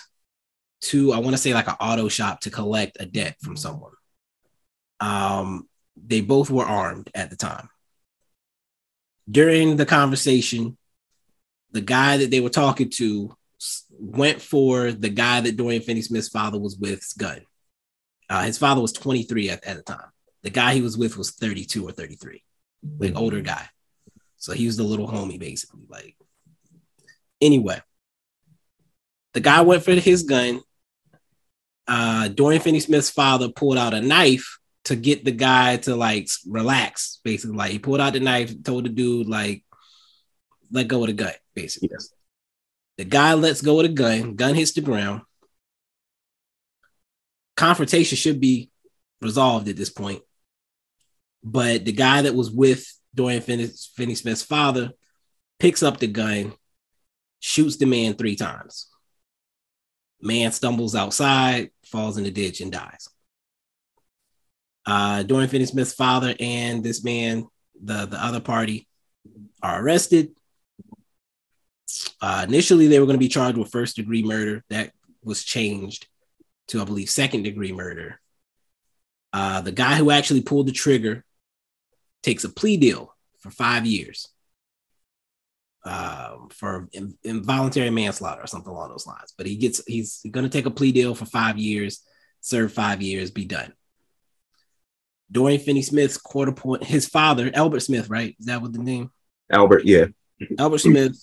to, 0.82 1.12
I 1.12 1.18
want 1.18 1.32
to 1.32 1.42
say 1.42 1.54
like 1.54 1.68
an 1.68 1.76
auto 1.80 2.08
shop 2.08 2.40
to 2.40 2.50
collect 2.50 2.96
a 3.00 3.06
debt 3.06 3.36
from 3.42 3.56
someone. 3.56 3.92
Um, 5.00 5.68
they 5.96 6.20
both 6.20 6.50
were 6.50 6.64
armed 6.64 7.10
at 7.14 7.30
the 7.30 7.36
time. 7.36 7.68
During 9.30 9.76
the 9.76 9.86
conversation, 9.86 10.76
the 11.72 11.80
guy 11.80 12.18
that 12.18 12.30
they 12.30 12.40
were 12.40 12.48
talking 12.48 12.90
to 12.90 13.34
went 13.90 14.40
for 14.40 14.92
the 14.92 15.08
guy 15.08 15.40
that 15.40 15.56
Dorian 15.56 15.82
Finney 15.82 16.02
Smith's 16.02 16.28
father 16.28 16.58
was 16.58 16.76
with's 16.76 17.12
gun. 17.12 17.40
Uh, 18.28 18.42
his 18.42 18.58
father 18.58 18.80
was 18.80 18.92
23 18.92 19.50
at, 19.50 19.64
at 19.64 19.76
the 19.76 19.82
time. 19.82 20.10
The 20.42 20.50
guy 20.50 20.74
he 20.74 20.80
was 20.80 20.96
with 20.96 21.16
was 21.16 21.32
32 21.32 21.88
or 21.88 21.92
33, 21.92 22.42
like 22.98 23.10
mm-hmm. 23.10 23.18
older 23.18 23.40
guy. 23.40 23.66
So 24.36 24.52
he 24.52 24.66
was 24.66 24.76
the 24.76 24.82
little 24.82 25.08
homie, 25.08 25.38
basically. 25.38 25.82
Like, 25.88 26.16
Anyway, 27.40 27.80
the 29.34 29.40
guy 29.40 29.60
went 29.60 29.82
for 29.84 29.92
his 29.92 30.22
gun. 30.22 30.60
Uh, 31.86 32.28
Dorian 32.28 32.62
Finney 32.62 32.80
Smith's 32.80 33.10
father 33.10 33.50
pulled 33.50 33.78
out 33.78 33.94
a 33.94 34.00
knife 34.00 34.58
to 34.84 34.96
get 34.96 35.24
the 35.24 35.32
guy 35.32 35.76
to 35.78 35.94
like 35.94 36.28
relax. 36.46 37.20
Basically, 37.22 37.56
like 37.56 37.72
he 37.72 37.78
pulled 37.78 38.00
out 38.00 38.14
the 38.14 38.20
knife, 38.20 38.62
told 38.62 38.86
the 38.86 38.88
dude 38.88 39.28
like, 39.28 39.64
"Let 40.70 40.88
go 40.88 41.02
of 41.02 41.08
the 41.08 41.12
gun." 41.12 41.32
Basically, 41.54 41.90
Yes. 41.92 42.08
the 42.96 43.04
guy 43.04 43.34
lets 43.34 43.60
go 43.60 43.80
of 43.80 43.86
the 43.86 43.92
gun. 43.92 44.34
Gun 44.34 44.54
hits 44.54 44.72
the 44.72 44.80
ground. 44.80 45.22
Confrontation 47.56 48.16
should 48.16 48.40
be 48.40 48.70
resolved 49.20 49.68
at 49.68 49.76
this 49.76 49.90
point, 49.90 50.22
but 51.42 51.84
the 51.84 51.92
guy 51.92 52.22
that 52.22 52.34
was 52.34 52.50
with 52.50 52.86
Dorian 53.14 53.40
Finney, 53.40 53.66
Smith's 54.14 54.42
father 54.42 54.92
picks 55.58 55.82
up 55.82 55.98
the 55.98 56.06
gun, 56.06 56.52
shoots 57.40 57.76
the 57.76 57.86
man 57.86 58.14
three 58.14 58.36
times. 58.36 58.88
Man 60.20 60.52
stumbles 60.52 60.94
outside, 60.94 61.70
falls 61.84 62.18
in 62.18 62.24
the 62.24 62.30
ditch, 62.30 62.60
and 62.60 62.72
dies. 62.72 63.08
Uh, 64.84 65.22
Dorian 65.22 65.48
Finney 65.48 65.66
Smith's 65.66 65.94
father 65.94 66.34
and 66.38 66.84
this 66.84 67.02
man, 67.02 67.46
the, 67.82 68.06
the 68.06 68.22
other 68.22 68.40
party, 68.40 68.86
are 69.62 69.82
arrested. 69.82 70.32
Uh, 72.20 72.44
initially, 72.46 72.86
they 72.86 73.00
were 73.00 73.06
going 73.06 73.16
to 73.16 73.18
be 73.18 73.28
charged 73.28 73.56
with 73.56 73.72
first 73.72 73.96
degree 73.96 74.22
murder. 74.22 74.62
That 74.68 74.92
was 75.22 75.42
changed 75.42 76.06
to, 76.68 76.80
I 76.80 76.84
believe, 76.84 77.10
second 77.10 77.42
degree 77.42 77.72
murder. 77.72 78.20
Uh, 79.32 79.60
the 79.60 79.72
guy 79.72 79.96
who 79.96 80.10
actually 80.10 80.40
pulled 80.40 80.68
the 80.68 80.72
trigger 80.72 81.24
takes 82.22 82.44
a 82.44 82.48
plea 82.48 82.76
deal 82.76 83.14
for 83.38 83.50
five 83.50 83.86
years 83.86 84.28
um, 85.86 86.48
for 86.50 86.88
in- 86.92 87.16
involuntary 87.22 87.90
manslaughter 87.90 88.42
or 88.42 88.46
something 88.46 88.70
along 88.70 88.90
those 88.90 89.06
lines. 89.06 89.32
But 89.36 89.46
he 89.46 89.56
gets 89.56 89.82
he's 89.86 90.20
going 90.28 90.44
to 90.44 90.50
take 90.50 90.66
a 90.66 90.70
plea 90.70 90.92
deal 90.92 91.14
for 91.14 91.26
five 91.26 91.58
years, 91.58 92.02
serve 92.40 92.72
five 92.72 93.00
years, 93.00 93.30
be 93.30 93.44
done. 93.44 93.72
Dorian 95.30 95.60
Finney 95.60 95.82
Smith's 95.82 96.16
quarter 96.16 96.52
point, 96.52 96.84
his 96.84 97.06
father, 97.06 97.50
Albert 97.54 97.80
Smith, 97.80 98.08
right? 98.08 98.36
Is 98.38 98.46
that 98.46 98.62
what 98.62 98.72
the 98.72 98.78
name? 98.78 99.10
Albert, 99.50 99.84
yeah. 99.84 100.06
Albert 100.58 100.78
Smith, 100.78 101.16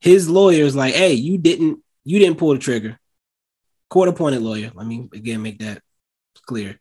his 0.00 0.28
lawyer 0.28 0.64
is 0.64 0.76
like, 0.76 0.94
hey, 0.94 1.14
you 1.14 1.38
didn't 1.38 1.80
you 2.04 2.18
didn't 2.18 2.38
pull 2.38 2.52
the 2.52 2.58
trigger. 2.58 2.98
Court 3.90 4.08
appointed 4.08 4.42
lawyer. 4.42 4.70
Let 4.74 4.86
me 4.86 5.08
again 5.12 5.42
make 5.42 5.58
that 5.58 5.82
clear. 6.46 6.78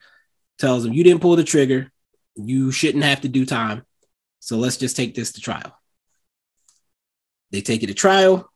Tells 0.57 0.85
him 0.85 0.93
you 0.93 1.03
didn't 1.03 1.21
pull 1.21 1.35
the 1.35 1.43
trigger. 1.43 1.91
You 2.35 2.71
shouldn't 2.71 3.03
have 3.03 3.21
to 3.21 3.27
do 3.27 3.45
time. 3.45 3.83
So 4.39 4.57
let's 4.57 4.77
just 4.77 4.95
take 4.95 5.15
this 5.15 5.33
to 5.33 5.41
trial. 5.41 5.77
They 7.51 7.61
take 7.61 7.83
it 7.83 7.87
to 7.87 7.93
trial. 7.93 8.49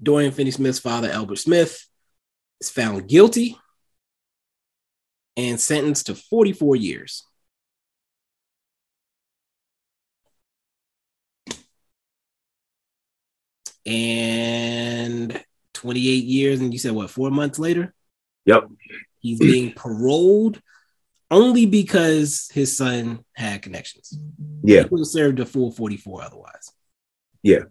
Dorian 0.00 0.32
Finney 0.32 0.50
Smith's 0.50 0.78
father, 0.78 1.08
Albert 1.10 1.36
Smith, 1.36 1.86
is 2.60 2.70
found 2.70 3.08
guilty 3.08 3.56
and 5.36 5.60
sentenced 5.60 6.06
to 6.06 6.14
44 6.14 6.76
years. 6.76 7.26
And 13.84 15.42
28 15.82 16.24
years, 16.24 16.60
and 16.60 16.72
you 16.72 16.78
said 16.78 16.92
what, 16.92 17.10
four 17.10 17.30
months 17.32 17.58
later? 17.58 17.92
Yep. 18.46 18.68
He's 19.18 19.38
being 19.40 19.72
paroled 19.72 20.60
only 21.28 21.66
because 21.66 22.48
his 22.52 22.76
son 22.76 23.24
had 23.34 23.62
connections. 23.62 24.16
Yeah. 24.62 24.82
He 24.82 24.88
would 24.88 25.00
have 25.00 25.06
served 25.08 25.40
a 25.40 25.46
full 25.46 25.72
44 25.72 26.22
otherwise. 26.22 26.70
Yeah. 27.42 27.62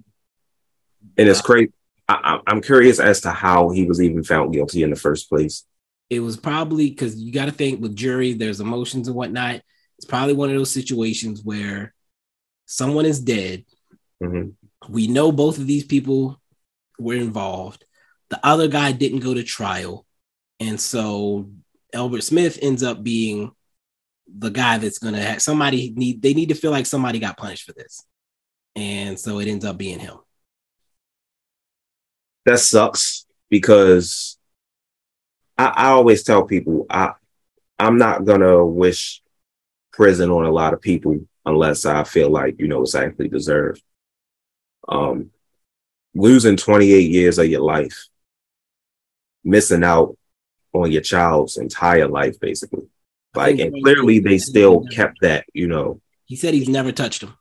And 1.17 1.29
it's 1.29 1.41
crazy. 1.41 1.71
I, 2.09 2.13
I- 2.45 2.51
I'm 2.51 2.61
curious 2.61 2.99
as 2.99 3.21
to 3.21 3.31
how 3.31 3.69
he 3.69 3.85
was 3.85 4.01
even 4.01 4.23
found 4.23 4.51
guilty 4.53 4.83
in 4.83 4.89
the 4.89 4.95
first 4.97 5.29
place. 5.29 5.65
It 6.09 6.19
was 6.19 6.35
probably 6.35 6.89
because 6.89 7.15
you 7.17 7.31
got 7.31 7.45
to 7.45 7.51
think 7.53 7.81
with 7.81 7.95
jury, 7.95 8.33
there's 8.33 8.59
emotions 8.59 9.07
and 9.07 9.15
whatnot. 9.15 9.61
It's 9.97 10.05
probably 10.05 10.33
one 10.33 10.49
of 10.49 10.55
those 10.57 10.71
situations 10.73 11.41
where 11.43 11.93
someone 12.65 13.05
is 13.05 13.21
dead. 13.21 13.63
Mhm. 14.21 14.53
We 14.89 15.07
know 15.07 15.31
both 15.31 15.57
of 15.59 15.67
these 15.67 15.85
people 15.85 16.41
were 16.99 17.13
involved. 17.15 17.85
The 18.31 18.39
other 18.43 18.67
guy 18.67 18.91
didn't 18.91 19.19
go 19.19 19.35
to 19.35 19.43
trial. 19.43 20.05
And 20.59 20.81
so 20.81 21.51
Albert 21.93 22.23
Smith 22.23 22.57
ends 22.61 22.81
up 22.81 23.03
being 23.03 23.51
the 24.27 24.49
guy 24.49 24.79
that's 24.79 24.99
going 24.99 25.13
to 25.13 25.21
have 25.21 25.41
somebody 25.41 25.93
need, 25.95 26.21
they 26.21 26.33
need 26.33 26.49
to 26.49 26.55
feel 26.55 26.71
like 26.71 26.85
somebody 26.87 27.19
got 27.19 27.37
punished 27.37 27.65
for 27.65 27.73
this. 27.73 28.03
And 28.75 29.19
so 29.19 29.39
it 29.39 29.47
ends 29.47 29.65
up 29.65 29.77
being 29.77 29.99
him. 29.99 30.17
That 32.45 32.59
sucks 32.59 33.27
because 33.49 34.39
I, 35.57 35.65
I 35.65 35.87
always 35.89 36.23
tell 36.23 36.43
people 36.43 36.87
I 36.89 37.11
I'm 37.77 37.97
not 37.97 38.25
gonna 38.25 38.65
wish 38.65 39.21
prison 39.91 40.29
on 40.29 40.45
a 40.45 40.51
lot 40.51 40.73
of 40.73 40.81
people 40.81 41.19
unless 41.45 41.85
I 41.85 42.03
feel 42.03 42.29
like 42.29 42.59
you 42.59 42.67
know 42.67 42.81
it's 42.81 42.95
actually 42.95 43.27
deserved. 43.27 43.83
Um, 44.87 45.31
losing 46.13 46.57
28 46.57 47.11
years 47.11 47.37
of 47.37 47.47
your 47.47 47.61
life, 47.61 48.07
missing 49.43 49.83
out 49.83 50.17
on 50.73 50.91
your 50.91 51.01
child's 51.01 51.57
entire 51.57 52.07
life, 52.07 52.39
basically. 52.39 52.83
Like, 53.35 53.59
and 53.59 53.73
clearly 53.83 54.19
they 54.19 54.37
still 54.37 54.85
kept 54.87 55.21
that, 55.21 55.45
you 55.53 55.67
know, 55.67 56.01
He 56.25 56.35
said 56.35 56.53
he's 56.53 56.67
never 56.69 56.91
touched 56.91 57.23
him. 57.23 57.33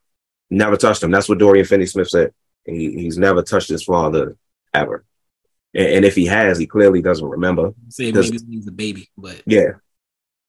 never 0.48 0.76
touched 0.76 1.02
him. 1.02 1.10
That's 1.10 1.28
what 1.28 1.38
Dorian 1.38 1.66
Finney 1.66 1.86
Smith 1.86 2.08
said. 2.08 2.32
He, 2.64 2.92
he's 2.92 3.18
never 3.18 3.42
touched 3.42 3.68
his 3.68 3.82
father 3.84 4.36
ever. 4.72 5.04
And, 5.74 5.86
and 5.86 6.04
if 6.04 6.14
he 6.14 6.26
has, 6.26 6.58
he 6.58 6.66
clearly 6.66 7.02
doesn't 7.02 7.26
remember. 7.26 7.72
Say 7.88 8.12
maybe 8.12 8.38
he's 8.48 8.66
a 8.68 8.72
baby, 8.72 9.08
but 9.16 9.42
Yeah. 9.46 9.72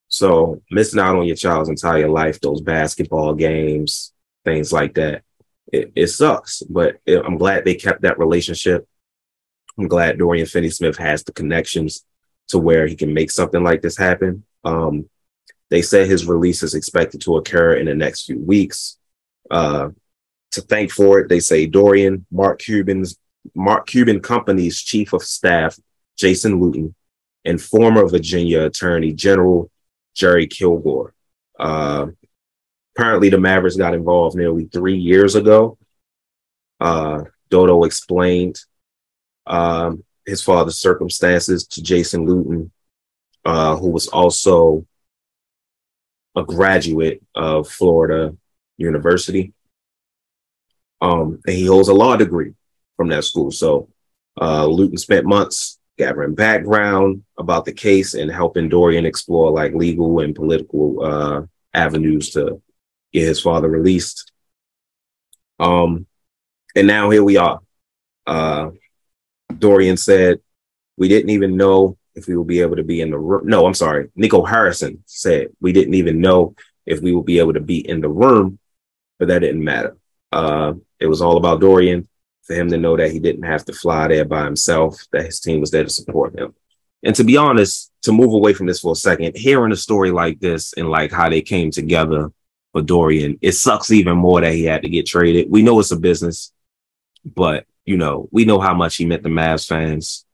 So 0.09 0.61
missing 0.69 0.99
out 0.99 1.15
on 1.15 1.25
your 1.25 1.37
child's 1.37 1.69
entire 1.69 2.09
life, 2.09 2.39
those 2.41 2.61
basketball 2.61 3.33
games, 3.33 4.11
things 4.43 4.73
like 4.73 4.95
that, 4.95 5.23
it, 5.71 5.91
it 5.95 6.07
sucks. 6.07 6.61
But 6.63 6.97
it, 7.05 7.23
I'm 7.25 7.37
glad 7.37 7.63
they 7.63 7.75
kept 7.75 8.01
that 8.01 8.19
relationship. 8.19 8.87
I'm 9.81 9.87
glad 9.87 10.19
Dorian 10.19 10.45
Finney 10.45 10.69
Smith 10.69 10.97
has 10.97 11.23
the 11.23 11.31
connections 11.31 12.05
to 12.49 12.59
where 12.59 12.85
he 12.85 12.95
can 12.95 13.15
make 13.15 13.31
something 13.31 13.63
like 13.63 13.81
this 13.81 13.97
happen. 13.97 14.43
Um, 14.63 15.09
they 15.71 15.81
said 15.81 16.05
his 16.05 16.27
release 16.27 16.61
is 16.61 16.75
expected 16.75 17.21
to 17.21 17.37
occur 17.37 17.73
in 17.73 17.87
the 17.87 17.95
next 17.95 18.25
few 18.25 18.37
weeks. 18.37 18.99
Uh, 19.49 19.89
to 20.51 20.61
thank 20.61 20.91
for 20.91 21.19
it, 21.19 21.29
they 21.29 21.39
say 21.39 21.65
Dorian, 21.65 22.27
Mark 22.31 22.59
Cuban's 22.59 23.17
Mark 23.55 23.87
Cuban 23.87 24.19
Companies 24.19 24.79
chief 24.79 25.13
of 25.13 25.23
staff, 25.23 25.79
Jason 26.15 26.59
Lutin, 26.59 26.93
and 27.43 27.59
former 27.59 28.07
Virginia 28.07 28.65
Attorney 28.65 29.13
General 29.13 29.71
Jerry 30.13 30.45
Kilgore. 30.45 31.15
Uh, 31.57 32.07
apparently, 32.95 33.29
the 33.29 33.39
Mavericks 33.39 33.77
got 33.77 33.95
involved 33.95 34.37
nearly 34.37 34.65
three 34.65 34.97
years 34.97 35.33
ago. 35.33 35.79
Uh, 36.79 37.23
Dodo 37.49 37.83
explained 37.83 38.59
um, 39.47 40.03
his 40.25 40.41
father's 40.41 40.77
circumstances 40.77 41.65
to 41.67 41.81
Jason 41.81 42.25
Lutin, 42.25 42.71
uh, 43.45 43.75
who 43.75 43.89
was 43.89 44.07
also 44.07 44.85
a 46.35 46.43
graduate 46.43 47.21
of 47.35 47.67
Florida 47.67 48.35
University. 48.77 49.53
Um, 51.01 51.39
and 51.45 51.55
he 51.55 51.65
holds 51.65 51.89
a 51.89 51.93
law 51.93 52.15
degree 52.15 52.53
from 52.95 53.09
that 53.09 53.23
school. 53.23 53.51
So 53.51 53.89
uh, 54.39 54.65
Lutin 54.65 54.99
spent 54.99 55.25
months 55.25 55.79
gathering 55.97 56.35
background 56.35 57.23
about 57.37 57.65
the 57.65 57.73
case 57.73 58.13
and 58.13 58.31
helping 58.31 58.69
Dorian 58.69 59.05
explore 59.05 59.51
like 59.51 59.73
legal 59.73 60.19
and 60.19 60.35
political 60.35 61.03
uh, 61.03 61.41
avenues 61.73 62.29
to 62.31 62.61
get 63.11 63.27
his 63.27 63.41
father 63.41 63.67
released. 63.67 64.31
Um, 65.59 66.07
and 66.75 66.87
now 66.87 67.09
here 67.09 67.23
we 67.23 67.37
are. 67.37 67.59
Uh, 68.25 68.71
Dorian 69.61 69.95
said, 69.95 70.39
We 70.97 71.07
didn't 71.07 71.29
even 71.29 71.55
know 71.55 71.97
if 72.15 72.27
we 72.27 72.35
will 72.35 72.43
be 72.43 72.59
able 72.59 72.75
to 72.75 72.83
be 72.83 72.99
in 72.99 73.11
the 73.11 73.17
room. 73.17 73.43
No, 73.45 73.65
I'm 73.65 73.73
sorry. 73.73 74.09
Nico 74.15 74.43
Harrison 74.43 75.03
said, 75.05 75.49
We 75.61 75.71
didn't 75.71 75.93
even 75.93 76.19
know 76.19 76.55
if 76.85 76.99
we 76.99 77.13
will 77.13 77.23
be 77.23 77.39
able 77.39 77.53
to 77.53 77.61
be 77.61 77.87
in 77.87 78.01
the 78.01 78.09
room, 78.09 78.59
but 79.19 79.29
that 79.29 79.39
didn't 79.39 79.63
matter. 79.63 79.95
Uh, 80.31 80.73
it 80.99 81.07
was 81.07 81.21
all 81.21 81.37
about 81.37 81.61
Dorian 81.61 82.07
for 82.43 82.55
him 82.55 82.69
to 82.69 82.77
know 82.77 82.97
that 82.97 83.11
he 83.11 83.19
didn't 83.19 83.43
have 83.43 83.63
to 83.65 83.73
fly 83.73 84.07
there 84.07 84.25
by 84.25 84.43
himself, 84.43 84.99
that 85.11 85.25
his 85.25 85.39
team 85.39 85.61
was 85.61 85.71
there 85.71 85.83
to 85.83 85.89
support 85.89 86.37
him. 86.37 86.53
And 87.03 87.15
to 87.15 87.23
be 87.23 87.37
honest, 87.37 87.91
to 88.03 88.11
move 88.11 88.33
away 88.33 88.53
from 88.53 88.67
this 88.67 88.79
for 88.79 88.93
a 88.93 88.95
second, 88.95 89.35
hearing 89.35 89.71
a 89.71 89.75
story 89.77 90.11
like 90.11 90.39
this 90.39 90.73
and 90.73 90.89
like 90.89 91.11
how 91.11 91.29
they 91.29 91.41
came 91.41 91.71
together 91.71 92.31
for 92.71 92.81
Dorian, 92.81 93.37
it 93.41 93.53
sucks 93.53 93.91
even 93.91 94.17
more 94.17 94.41
that 94.41 94.53
he 94.53 94.65
had 94.65 94.83
to 94.83 94.89
get 94.89 95.05
traded. 95.05 95.49
We 95.49 95.61
know 95.61 95.79
it's 95.79 95.91
a 95.91 95.97
business, 95.97 96.51
but 97.25 97.65
you 97.85 97.97
know, 97.97 98.27
we 98.31 98.45
know 98.45 98.59
how 98.59 98.73
much 98.73 98.95
he 98.97 99.05
meant 99.05 99.23
to 99.23 99.29
Mavs 99.29 99.67
fans, 99.67 100.25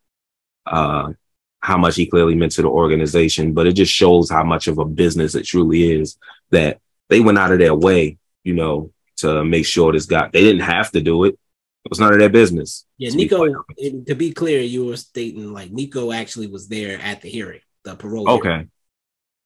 uh, 0.66 1.14
how 1.60 1.78
much 1.78 1.96
he 1.96 2.06
clearly 2.06 2.36
meant 2.36 2.52
to 2.54 2.62
the 2.62 2.68
organization, 2.70 3.54
but 3.54 3.68
it 3.68 3.74
just 3.74 3.92
shows 3.92 4.30
how 4.30 4.44
much 4.44 4.68
of 4.68 4.78
a 4.78 4.86
business 4.86 5.36
it 5.36 5.44
truly 5.44 5.92
is 5.92 6.18
that 6.52 6.80
they 7.10 7.20
went 7.20 7.38
out 7.38 7.52
of 7.52 7.60
their 7.60 7.76
way, 7.76 8.18
you 8.44 8.54
know, 8.54 8.92
to 9.18 9.44
make 9.44 9.66
sure 9.66 9.92
this 9.92 10.06
guy, 10.06 10.30
they 10.32 10.42
didn't 10.42 10.62
have 10.62 10.92
to 10.92 11.02
do 11.02 11.24
it, 11.24 11.38
It 11.86 11.90
was 11.90 12.00
none 12.00 12.14
of 12.14 12.20
their 12.20 12.30
business. 12.30 12.86
Yeah, 12.98 13.10
to 13.10 13.16
Nico. 13.16 13.42
honest. 13.44 14.08
to 14.08 14.16
be 14.16 14.32
clear, 14.32 14.62
you 14.62 14.86
were 14.86 14.98
stating 14.98 15.52
like 15.54 15.72
Nico 15.72 16.12
actually 16.12 16.48
was 16.48 16.68
there 16.68 17.00
at 17.00 17.22
the 17.22 17.30
hearing, 17.30 17.62
the 17.84 17.96
parole. 17.96 18.28
hearing. 18.28 18.40
Okay. 18.40 18.68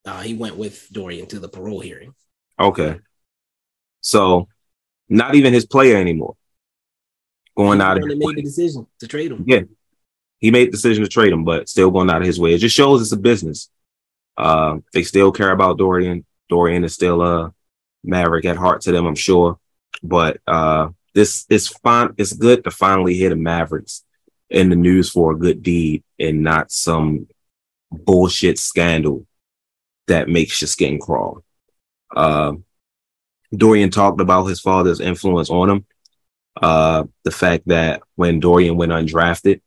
Uh, 0.04 0.22
he 0.22 0.34
went 0.34 0.58
with 0.58 0.88
Dorian 0.92 1.28
to 1.28 1.40
the 1.40 1.48
parole 1.48 1.80
hearing. 1.80 2.14
Okay. 2.60 3.00
So 4.02 4.48
not 5.08 5.36
even 5.36 5.54
his 5.54 5.66
player 5.66 5.98
anymore. 5.98 6.36
Going 7.62 7.80
He 7.80 7.86
out 7.86 7.98
of 7.98 8.04
his 8.04 8.18
made 8.18 8.38
the 8.38 8.42
decision 8.42 8.88
to 9.00 9.08
trade 9.08 9.32
him. 9.32 9.44
Yeah. 9.46 9.62
He 10.40 10.50
made 10.50 10.70
the 10.70 10.72
decision 10.72 11.04
to 11.04 11.10
trade 11.10 11.32
him, 11.32 11.44
but 11.44 11.70
still 11.70 11.92
going 11.92 12.10
out 12.10 12.22
of 12.22 12.28
his 12.28 12.40
way. 12.40 12.54
It 12.54 12.58
just 12.58 12.76
shows 12.76 13.02
it's 13.02 13.12
a 13.12 13.18
business. 13.18 13.70
Uh, 14.36 14.78
they 14.94 15.04
still 15.04 15.32
care 15.32 15.52
about 15.52 15.78
Dorian. 15.78 16.26
Dorian 16.50 16.84
is 16.84 16.96
still 16.96 17.22
a 17.22 17.54
maverick 18.04 18.46
at 18.46 18.58
heart 18.58 18.82
to 18.82 18.92
them, 18.92 19.06
I'm 19.06 19.16
sure. 19.16 19.60
But 20.02 20.40
uh, 20.48 20.90
this 21.14 21.46
is 21.50 21.68
fine. 21.68 22.16
It's 22.18 22.34
good 22.34 22.64
to 22.64 22.72
finally 22.72 23.14
hear 23.14 23.30
the 23.30 23.36
Mavericks 23.36 24.04
in 24.50 24.70
the 24.70 24.76
news 24.76 25.12
for 25.12 25.32
a 25.32 25.38
good 25.38 25.62
deed 25.62 26.04
and 26.20 26.42
not 26.42 26.72
some 26.72 27.28
bullshit 27.92 28.58
scandal 28.58 29.28
that 30.08 30.28
makes 30.28 30.60
your 30.62 30.68
skin 30.68 31.00
crawl. 31.00 31.44
Uh, 32.16 32.54
Dorian 33.56 33.92
talked 33.92 34.20
about 34.20 34.46
his 34.46 34.60
father's 34.60 35.00
influence 35.00 35.52
on 35.52 35.70
him. 35.70 35.86
Uh, 36.60 37.06
the 37.24 37.32
fact 37.32 37.68
that 37.68 38.02
when 38.16 38.40
Dorian 38.40 38.76
went 38.76 38.92
undrafted, 38.92 39.62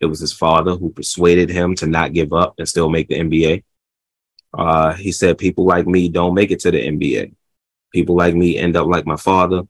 it 0.00 0.06
was 0.06 0.20
his 0.20 0.32
father 0.32 0.72
who 0.76 0.90
persuaded 0.90 1.50
him 1.50 1.74
to 1.76 1.86
not 1.86 2.12
give 2.12 2.32
up 2.32 2.54
and 2.58 2.68
still 2.68 2.88
make 2.88 3.08
the 3.08 3.18
NBA. 3.18 3.64
Uh, 4.52 4.92
he 4.94 5.12
said, 5.12 5.38
People 5.38 5.66
like 5.66 5.86
me 5.86 6.08
don't 6.08 6.34
make 6.34 6.50
it 6.50 6.60
to 6.60 6.70
the 6.70 6.78
NBA. 6.78 7.34
People 7.92 8.16
like 8.16 8.34
me 8.34 8.56
end 8.56 8.76
up 8.76 8.86
like 8.86 9.06
my 9.06 9.16
father. 9.16 9.62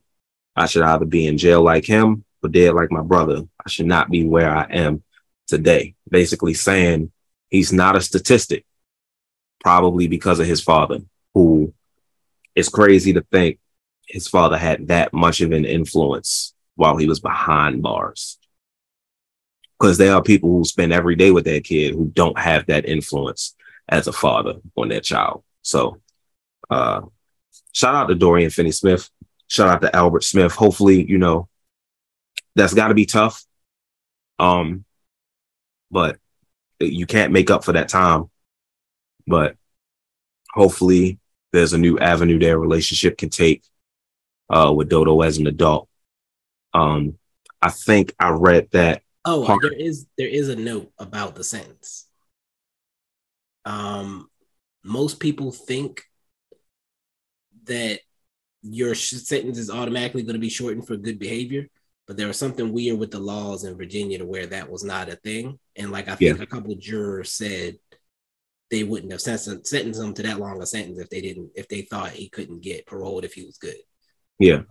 I 0.55 0.65
should 0.67 0.83
either 0.83 1.05
be 1.05 1.27
in 1.27 1.37
jail 1.37 1.61
like 1.61 1.85
him 1.85 2.23
or 2.41 2.49
dead 2.49 2.73
like 2.73 2.91
my 2.91 3.01
brother. 3.01 3.43
I 3.63 3.69
should 3.69 3.87
not 3.87 4.09
be 4.09 4.25
where 4.25 4.49
I 4.49 4.63
am 4.63 5.03
today. 5.47 5.95
Basically 6.09 6.53
saying 6.53 7.11
he's 7.49 7.73
not 7.73 7.95
a 7.95 8.01
statistic, 8.01 8.65
probably 9.59 10.07
because 10.07 10.39
of 10.39 10.47
his 10.47 10.61
father, 10.61 10.99
who 11.33 11.73
it's 12.55 12.69
crazy 12.69 13.13
to 13.13 13.21
think 13.31 13.59
his 14.07 14.27
father 14.27 14.57
had 14.57 14.87
that 14.87 15.13
much 15.13 15.41
of 15.41 15.51
an 15.51 15.65
influence 15.65 16.53
while 16.75 16.97
he 16.97 17.07
was 17.07 17.19
behind 17.19 17.81
bars. 17.81 18.37
Because 19.79 19.97
there 19.97 20.13
are 20.13 20.21
people 20.21 20.49
who 20.49 20.63
spend 20.63 20.93
every 20.93 21.15
day 21.15 21.31
with 21.31 21.45
their 21.45 21.61
kid 21.61 21.93
who 21.93 22.07
don't 22.13 22.37
have 22.37 22.65
that 22.67 22.87
influence 22.87 23.55
as 23.89 24.07
a 24.07 24.13
father 24.13 24.55
on 24.75 24.89
their 24.89 25.01
child. 25.01 25.43
So, 25.63 25.99
uh, 26.69 27.01
shout 27.73 27.95
out 27.95 28.07
to 28.07 28.15
Dorian 28.15 28.49
Finney 28.49 28.71
Smith. 28.71 29.09
Shout 29.47 29.69
out 29.69 29.81
to 29.81 29.95
Albert 29.95 30.23
Smith. 30.23 30.53
Hopefully, 30.53 31.05
you 31.05 31.17
know, 31.17 31.49
that's 32.55 32.73
got 32.73 32.87
to 32.87 32.93
be 32.93 33.05
tough. 33.05 33.43
Um, 34.39 34.85
but 35.91 36.17
you 36.79 37.05
can't 37.05 37.33
make 37.33 37.49
up 37.49 37.63
for 37.63 37.73
that 37.73 37.89
time. 37.89 38.29
But 39.27 39.55
hopefully, 40.53 41.19
there's 41.51 41.73
a 41.73 41.77
new 41.77 41.99
avenue 41.99 42.39
their 42.39 42.59
relationship 42.59 43.17
can 43.17 43.29
take 43.29 43.63
uh, 44.49 44.73
with 44.75 44.89
Dodo 44.89 45.21
as 45.21 45.37
an 45.37 45.47
adult. 45.47 45.87
Um, 46.73 47.17
I 47.61 47.69
think 47.69 48.13
I 48.19 48.29
read 48.29 48.69
that. 48.71 49.01
Oh, 49.23 49.45
Part- 49.45 49.61
there 49.61 49.73
is 49.73 50.05
there 50.17 50.27
is 50.27 50.49
a 50.49 50.55
note 50.55 50.91
about 50.99 51.35
the 51.35 51.43
sentence. 51.43 52.07
Um, 53.65 54.29
most 54.83 55.19
people 55.19 55.51
think 55.51 56.03
that 57.63 57.99
your 58.61 58.93
sh- 58.93 59.15
sentence 59.15 59.57
is 59.57 59.71
automatically 59.71 60.21
going 60.21 60.35
to 60.35 60.39
be 60.39 60.49
shortened 60.49 60.85
for 60.85 60.95
good 60.95 61.17
behavior, 61.17 61.67
but 62.07 62.17
there 62.17 62.27
was 62.27 62.37
something 62.37 62.71
weird 62.71 62.99
with 62.99 63.09
the 63.09 63.19
laws 63.19 63.63
in 63.63 63.77
Virginia 63.77 64.19
to 64.19 64.25
where 64.25 64.45
that 64.47 64.69
was 64.69 64.83
not 64.83 65.09
a 65.09 65.15
thing. 65.15 65.57
And 65.75 65.91
like 65.91 66.07
I 66.07 66.15
think 66.15 66.39
a 66.39 66.45
couple 66.45 66.75
jurors 66.75 67.31
said 67.31 67.79
they 68.69 68.83
wouldn't 68.83 69.11
have 69.11 69.21
sentenced, 69.21 69.67
sentenced 69.67 70.01
him 70.01 70.13
to 70.13 70.23
that 70.23 70.39
long 70.39 70.61
a 70.61 70.65
sentence 70.65 70.99
if 70.99 71.09
they 71.09 71.21
didn't 71.21 71.51
if 71.55 71.67
they 71.67 71.81
thought 71.81 72.11
he 72.11 72.29
couldn't 72.29 72.61
get 72.61 72.85
paroled 72.85 73.25
if 73.25 73.33
he 73.33 73.45
was 73.45 73.57
good. 73.57 73.75
Yeah, 74.39 74.61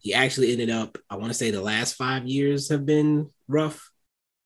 He 0.00 0.14
actually 0.14 0.52
ended 0.52 0.70
up, 0.70 0.98
I 1.08 1.16
want 1.16 1.28
to 1.28 1.34
say 1.34 1.50
the 1.50 1.62
last 1.62 1.94
five 1.94 2.26
years 2.26 2.68
have 2.70 2.84
been 2.84 3.30
rough. 3.48 3.90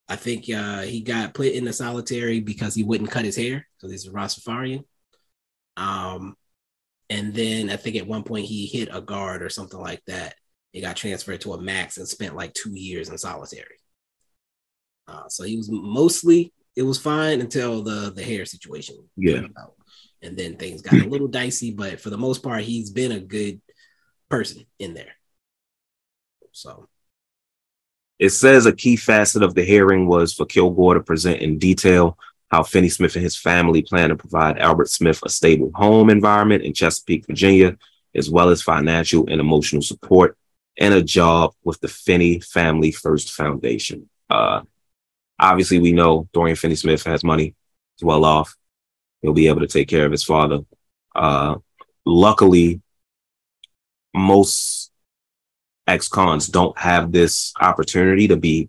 I 0.09 0.17
think 0.17 0.49
uh, 0.49 0.83
he 0.83 1.01
got 1.01 1.35
put 1.35 1.49
in 1.49 1.65
the 1.65 1.73
solitary 1.73 2.41
because 2.41 2.75
he 2.75 2.83
wouldn't 2.83 3.11
cut 3.11 3.25
his 3.25 3.37
hair. 3.37 3.67
So 3.79 3.89
this 3.89 4.07
is 4.07 4.13
Rastafarian. 4.13 4.85
Um, 5.77 6.37
and 7.11 7.35
then 7.35 7.71
I 7.71 7.77
think 7.77 7.97
at 7.97 8.07
one 8.07 8.23
point 8.23 8.47
he 8.47 8.67
hit 8.67 8.89
a 8.93 9.01
guard 9.01 9.43
or 9.43 9.49
something 9.49 9.81
like 9.81 10.03
that. 10.07 10.35
He 10.73 10.81
got 10.81 10.97
transferred 10.97 11.41
to 11.43 11.55
a 11.55 11.61
max 11.61 11.99
and 11.99 12.07
spent 12.07 12.37
like 12.37 12.55
two 12.55 12.73
years 12.73 13.09
in 13.09 13.19
solitary. 13.19 13.77
Uh, 15.07 15.29
so 15.29 15.45
he 15.45 15.57
was 15.57 15.71
mostly 15.71 16.53
it 16.77 16.83
was 16.83 16.99
fine 16.99 17.41
until 17.41 17.83
the 17.83 18.13
the 18.15 18.23
hair 18.23 18.45
situation. 18.45 18.97
Yeah. 19.17 19.41
came 19.41 19.55
out. 19.59 19.75
And 20.23 20.37
then 20.37 20.57
things 20.57 20.83
got 20.83 21.01
a 21.01 21.09
little 21.09 21.29
dicey, 21.29 21.71
but 21.71 22.01
for 22.01 22.11
the 22.11 22.19
most 22.19 22.43
part, 22.43 22.63
he's 22.63 22.91
been 22.91 23.13
a 23.13 23.21
good 23.21 23.61
person 24.29 24.67
in 24.79 24.95
there. 24.95 25.15
So 26.53 26.89
It 28.19 28.31
says 28.31 28.67
a 28.67 28.73
key 28.73 28.97
facet 28.97 29.43
of 29.43 29.55
the 29.55 29.65
hearing 29.65 30.07
was 30.07 30.35
for 30.35 30.47
Kilgore 30.47 30.95
to 30.95 31.01
present 31.01 31.41
in 31.41 31.59
detail 31.59 32.19
how 32.51 32.63
Finney 32.63 32.89
Smith 32.89 33.15
and 33.15 33.23
his 33.23 33.37
family 33.37 33.83
plan 33.83 34.09
to 34.09 34.17
provide 34.17 34.59
Albert 34.59 34.89
Smith 34.89 35.21
a 35.25 35.29
stable 35.29 35.71
home 35.75 36.11
environment 36.11 36.65
in 36.65 36.73
Chesapeake, 36.73 37.27
Virginia, 37.27 37.77
as 38.15 38.31
well 38.31 38.49
as 38.49 38.63
financial 38.63 39.27
and 39.29 39.41
emotional 39.41 39.83
support 39.83 40.37
and 40.79 40.95
a 40.95 41.03
job 41.03 41.53
with 41.63 41.81
the 41.81 41.89
Finney 41.89 42.41
Family 42.41 42.91
First 42.91 43.33
Foundation. 43.33 44.09
Uh, 44.31 44.63
obviously, 45.39 45.79
we 45.79 45.93
know 45.93 46.29
Dorian 46.33 46.57
Finney 46.57 46.75
Smith 46.75 47.05
has 47.05 47.23
money, 47.23 47.55
is 47.99 48.05
well 48.05 48.25
off. 48.25 48.57
He'll 49.21 49.33
be 49.33 49.49
able 49.49 49.61
to 49.61 49.67
take 49.67 49.89
care 49.89 50.07
of 50.07 50.13
his 50.13 50.25
father. 50.25 50.61
Uh, 51.15 51.57
luckily, 52.07 52.81
most 54.15 54.91
ex-cons 55.87 56.49
don't 56.49 56.77
have 56.79 57.13
this 57.13 57.53
opportunity 57.61 58.29
to 58.29 58.37
be 58.37 58.69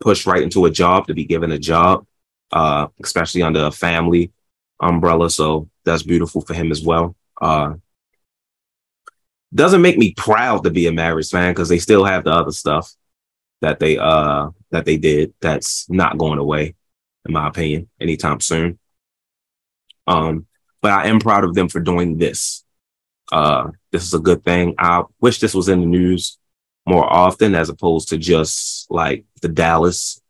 pushed 0.00 0.26
right 0.26 0.42
into 0.42 0.66
a 0.66 0.70
job, 0.70 1.06
to 1.06 1.14
be 1.14 1.24
given 1.24 1.52
a 1.52 1.58
job, 1.58 2.06
uh, 2.52 2.88
especially 3.02 3.42
under 3.42 3.64
a 3.64 3.70
family 3.70 4.32
umbrella. 4.80 5.30
So 5.30 5.68
that's 5.84 6.02
beautiful 6.02 6.40
for 6.40 6.54
him 6.54 6.70
as 6.70 6.82
well. 6.82 7.16
Uh, 7.40 7.74
doesn't 9.54 9.82
make 9.82 9.96
me 9.96 10.12
proud 10.12 10.64
to 10.64 10.70
be 10.70 10.86
a 10.86 10.92
Mavericks 10.92 11.30
fan 11.30 11.52
because 11.52 11.68
they 11.68 11.78
still 11.78 12.04
have 12.04 12.24
the 12.24 12.32
other 12.32 12.50
stuff 12.50 12.92
that 13.60 13.78
they 13.78 13.96
uh 13.96 14.50
that 14.70 14.84
they 14.84 14.96
did 14.96 15.32
that's 15.40 15.88
not 15.88 16.18
going 16.18 16.38
away, 16.38 16.74
in 17.26 17.32
my 17.32 17.48
opinion, 17.48 17.88
anytime 18.00 18.40
soon. 18.40 18.78
Um, 20.06 20.46
but 20.82 20.92
I 20.92 21.06
am 21.06 21.20
proud 21.20 21.44
of 21.44 21.54
them 21.54 21.68
for 21.68 21.80
doing 21.80 22.18
this. 22.18 22.63
Uh, 23.32 23.70
this 23.90 24.04
is 24.04 24.14
a 24.14 24.18
good 24.18 24.44
thing. 24.44 24.74
I 24.78 25.02
wish 25.20 25.40
this 25.40 25.54
was 25.54 25.68
in 25.68 25.80
the 25.80 25.86
news 25.86 26.38
more 26.86 27.10
often 27.10 27.54
as 27.54 27.68
opposed 27.68 28.08
to 28.08 28.18
just 28.18 28.90
like 28.90 29.24
the 29.40 29.48
Dallas 29.48 30.20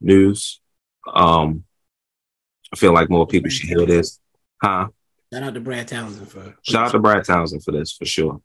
news. 0.00 0.60
Um, 1.12 1.64
I 2.72 2.76
feel 2.76 2.92
like 2.92 3.10
more 3.10 3.26
people 3.26 3.50
should 3.50 3.68
hear 3.68 3.86
this. 3.86 4.20
Huh? 4.62 4.88
shout 5.32 5.42
out 5.42 5.54
to 5.54 5.60
Brad 5.60 5.88
Townsend 5.88 6.30
for 6.30 6.54
Shout 6.62 6.86
out 6.86 6.90
to 6.92 6.98
Brad 6.98 7.24
Townsend 7.24 7.62
for 7.62 7.72
this 7.72 7.92
for 7.92 8.04
sure. 8.04 8.40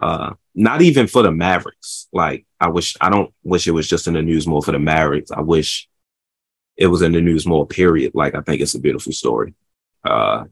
Uh, 0.00 0.32
not 0.54 0.82
even 0.82 1.06
for 1.06 1.22
the 1.22 1.30
Mavericks. 1.30 2.08
Like 2.12 2.46
I 2.58 2.68
wish 2.68 2.96
I 3.00 3.10
don't 3.10 3.32
wish 3.42 3.66
it 3.66 3.72
was 3.72 3.88
just 3.88 4.06
in 4.06 4.14
the 4.14 4.22
news 4.22 4.46
more 4.46 4.62
for 4.62 4.72
the 4.72 4.78
Mavericks. 4.78 5.30
I 5.30 5.40
wish 5.40 5.88
it 6.76 6.86
was 6.86 7.02
in 7.02 7.12
the 7.12 7.20
news 7.20 7.46
more. 7.46 7.66
Period. 7.66 8.12
Like 8.14 8.34
I 8.34 8.40
think 8.40 8.60
it's 8.60 8.74
a 8.74 8.80
beautiful 8.80 9.12
story. 9.12 9.54
Uh, 10.04 10.44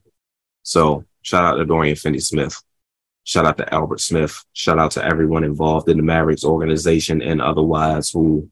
so 0.62 1.04
shout 1.22 1.44
out 1.44 1.56
to 1.56 1.64
Dorian 1.64 1.96
Finney 1.96 2.20
Smith. 2.20 2.60
Shout 3.28 3.44
out 3.44 3.58
to 3.58 3.74
Albert 3.74 4.00
Smith. 4.00 4.42
Shout 4.54 4.78
out 4.78 4.92
to 4.92 5.04
everyone 5.04 5.44
involved 5.44 5.90
in 5.90 5.98
the 5.98 6.02
Mavericks 6.02 6.44
organization 6.44 7.20
and 7.20 7.42
otherwise 7.42 8.08
who 8.08 8.48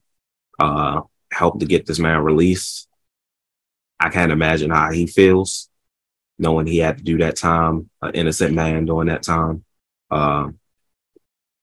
uh, 0.59 1.01
helped 1.33 1.61
to 1.61 1.65
get 1.65 1.87
this 1.87 1.97
man 1.97 2.19
released. 2.19 2.87
I 3.99 4.09
can't 4.09 4.31
imagine 4.31 4.69
how 4.69 4.91
he 4.91 5.07
feels 5.07 5.67
knowing 6.37 6.67
he 6.67 6.77
had 6.77 6.99
to 6.99 7.03
do 7.03 7.17
that 7.17 7.37
time, 7.37 7.89
an 8.03 8.13
innocent 8.13 8.53
man 8.53 8.85
during 8.85 9.07
that 9.07 9.23
time. 9.23 9.65
Uh, 10.11 10.49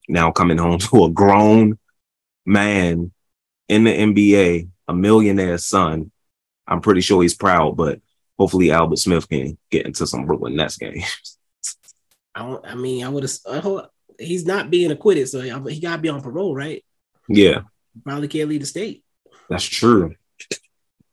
now 0.09 0.33
coming 0.33 0.59
home 0.59 0.79
to 0.91 1.05
a 1.05 1.11
grown 1.13 1.79
man 2.45 3.13
in 3.69 3.85
the 3.85 3.93
NBA, 3.93 4.69
a 4.89 4.93
millionaire 4.93 5.59
son. 5.59 6.11
I'm 6.67 6.81
pretty 6.81 7.01
sure 7.01 7.23
he's 7.23 7.37
proud, 7.37 7.77
but 7.77 8.01
hopefully 8.37 8.73
Albert 8.73 8.99
Smith 8.99 9.29
can 9.29 9.57
get 9.71 9.87
into 9.87 10.05
some 10.05 10.27
Brooklyn 10.27 10.57
Nets 10.57 10.79
games. 10.79 11.39
I 12.35 12.41
don't. 12.41 12.67
I 12.67 12.75
mean, 12.75 13.05
I 13.05 13.09
would 13.09 13.23
have. 13.25 13.87
He's 14.19 14.47
not 14.47 14.71
being 14.71 14.91
acquitted, 14.91 15.29
so 15.29 15.41
he 15.41 15.81
got 15.81 15.97
to 15.97 16.03
be 16.03 16.09
on 16.09 16.21
parole, 16.21 16.55
right? 16.55 16.85
yeah, 17.29 17.61
Probably 18.05 18.29
can't 18.29 18.49
leave 18.49 18.61
the 18.61 18.67
state. 18.67 19.03
that's 19.49 19.65
true. 19.65 20.15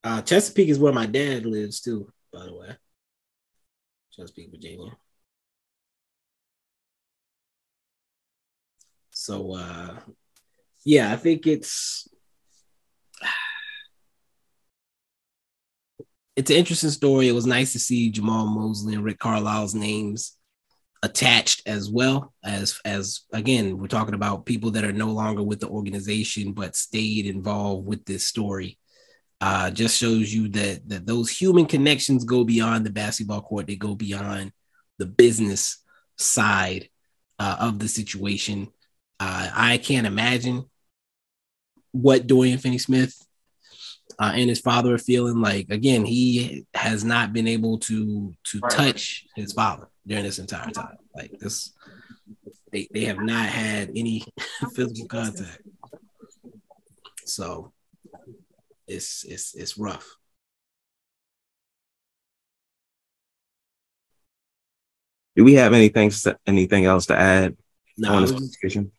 Uh, 0.04 0.22
Chesapeake 0.22 0.70
is 0.70 0.80
where 0.80 0.94
my 0.94 1.06
dad 1.06 1.46
lives 1.46 1.80
too, 1.82 2.12
by 2.34 2.46
the 2.46 2.56
way. 2.56 2.76
Chesapeake, 4.16 4.52
Virginia. 4.52 4.92
So 9.12 9.54
uh 9.56 10.00
yeah, 10.84 11.12
I 11.14 11.16
think 11.18 11.46
it's 11.46 12.08
it's 16.36 16.50
an 16.50 16.58
interesting 16.58 16.90
story. 16.90 17.28
It 17.28 17.34
was 17.34 17.46
nice 17.46 17.74
to 17.74 17.80
see 17.80 18.12
Jamahl 18.12 18.48
Mosley 18.48 18.96
and 18.96 19.04
Rick 19.04 19.20
Carlisle's 19.20 19.76
names 19.76 20.38
attached 21.04 21.68
as 21.68 21.90
well 21.90 22.34
as 22.44 22.80
as 22.86 23.22
again 23.34 23.78
we're 23.78 23.88
talking 23.88 24.14
about 24.14 24.46
people 24.46 24.72
that 24.72 24.84
are 24.84 24.92
no 24.92 25.08
longer 25.08 25.42
with 25.42 25.60
the 25.60 25.68
organization 25.68 26.54
but 26.54 26.76
stayed 26.76 27.26
involved 27.26 27.88
with 27.88 28.06
this 28.06 28.26
story. 28.26 28.78
Uh 29.40 29.72
just 29.72 29.98
shows 29.98 30.34
you 30.34 30.48
that 30.50 30.88
that 30.88 31.06
those 31.06 31.30
human 31.30 31.66
connections 31.66 32.24
go 32.24 32.44
beyond 32.44 32.86
the 32.86 32.92
basketball 32.92 33.42
court. 33.42 33.68
They 33.68 33.76
go 33.76 33.96
beyond 33.96 34.52
the 35.00 35.08
business 35.08 35.84
side 36.18 36.90
uh, 37.40 37.58
of 37.60 37.80
the 37.80 37.88
situation. 37.88 38.68
Uh, 39.20 39.50
i 39.54 39.78
can't 39.78 40.08
imagine 40.08 40.64
what 41.92 42.26
dorian 42.26 42.58
finney 42.58 42.80
smith 42.80 43.16
uh, 44.20 44.32
and 44.36 44.50
his 44.50 44.60
father 44.60 44.94
are 44.96 44.98
feeling 44.98 45.42
like 45.42 45.68
again 45.70 46.06
he 46.06 46.66
has 46.74 47.04
not 47.04 47.34
been 47.34 47.48
able 47.48 47.78
to 47.80 48.34
to 48.44 48.60
Right. 48.60 48.72
touch 48.72 49.26
his 49.36 49.54
father 49.54 49.88
during 50.06 50.24
this 50.24 50.40
entire 50.40 50.72
time 50.72 50.98
like 51.16 51.32
this 51.40 51.74
they, 52.72 52.88
they 52.94 53.06
have 53.06 53.20
not 53.22 53.46
had 53.46 53.90
any 53.96 54.24
physical 54.76 55.08
contact 55.08 55.62
so 57.26 57.72
it's 58.88 59.24
it's 59.24 59.56
it's 59.56 59.78
rough 59.78 60.18
Do 65.36 65.46
we 65.46 65.54
have 65.54 65.74
anything 65.74 66.12
anything 66.46 66.86
else 66.86 67.06
to 67.06 67.18
add 67.18 67.56
no, 67.98 68.10
I 68.10 68.16
on 68.16 68.22
this 68.24 68.32
just, 68.32 68.42
conversation? 68.62 68.92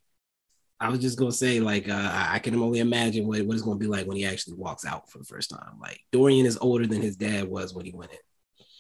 I 0.83 0.89
was 0.89 0.99
just 0.99 1.17
gonna 1.17 1.31
say 1.31 1.61
like 1.61 1.89
uh, 1.89 2.11
I 2.13 2.41
can 2.41 2.57
only 2.57 2.81
imagine 2.81 3.27
what, 3.27 3.41
what 3.43 3.55
it's 3.55 3.63
gonna 3.63 3.79
be 3.79 3.87
like 3.87 4.07
when 4.07 4.17
he 4.17 4.27
actually 4.27 4.57
walks 4.57 4.85
out 4.85 5.09
for 5.09 5.19
the 5.19 5.25
first 5.25 5.49
time 5.51 5.79
like 5.81 6.01
Dorian 6.11 6.45
is 6.45 6.59
older 6.61 6.87
than 6.89 7.01
his 7.01 7.17
dad 7.17 7.45
was 7.49 7.73
when 7.73 7.85
he 7.87 7.93
went 7.93 8.11
in 8.11 8.19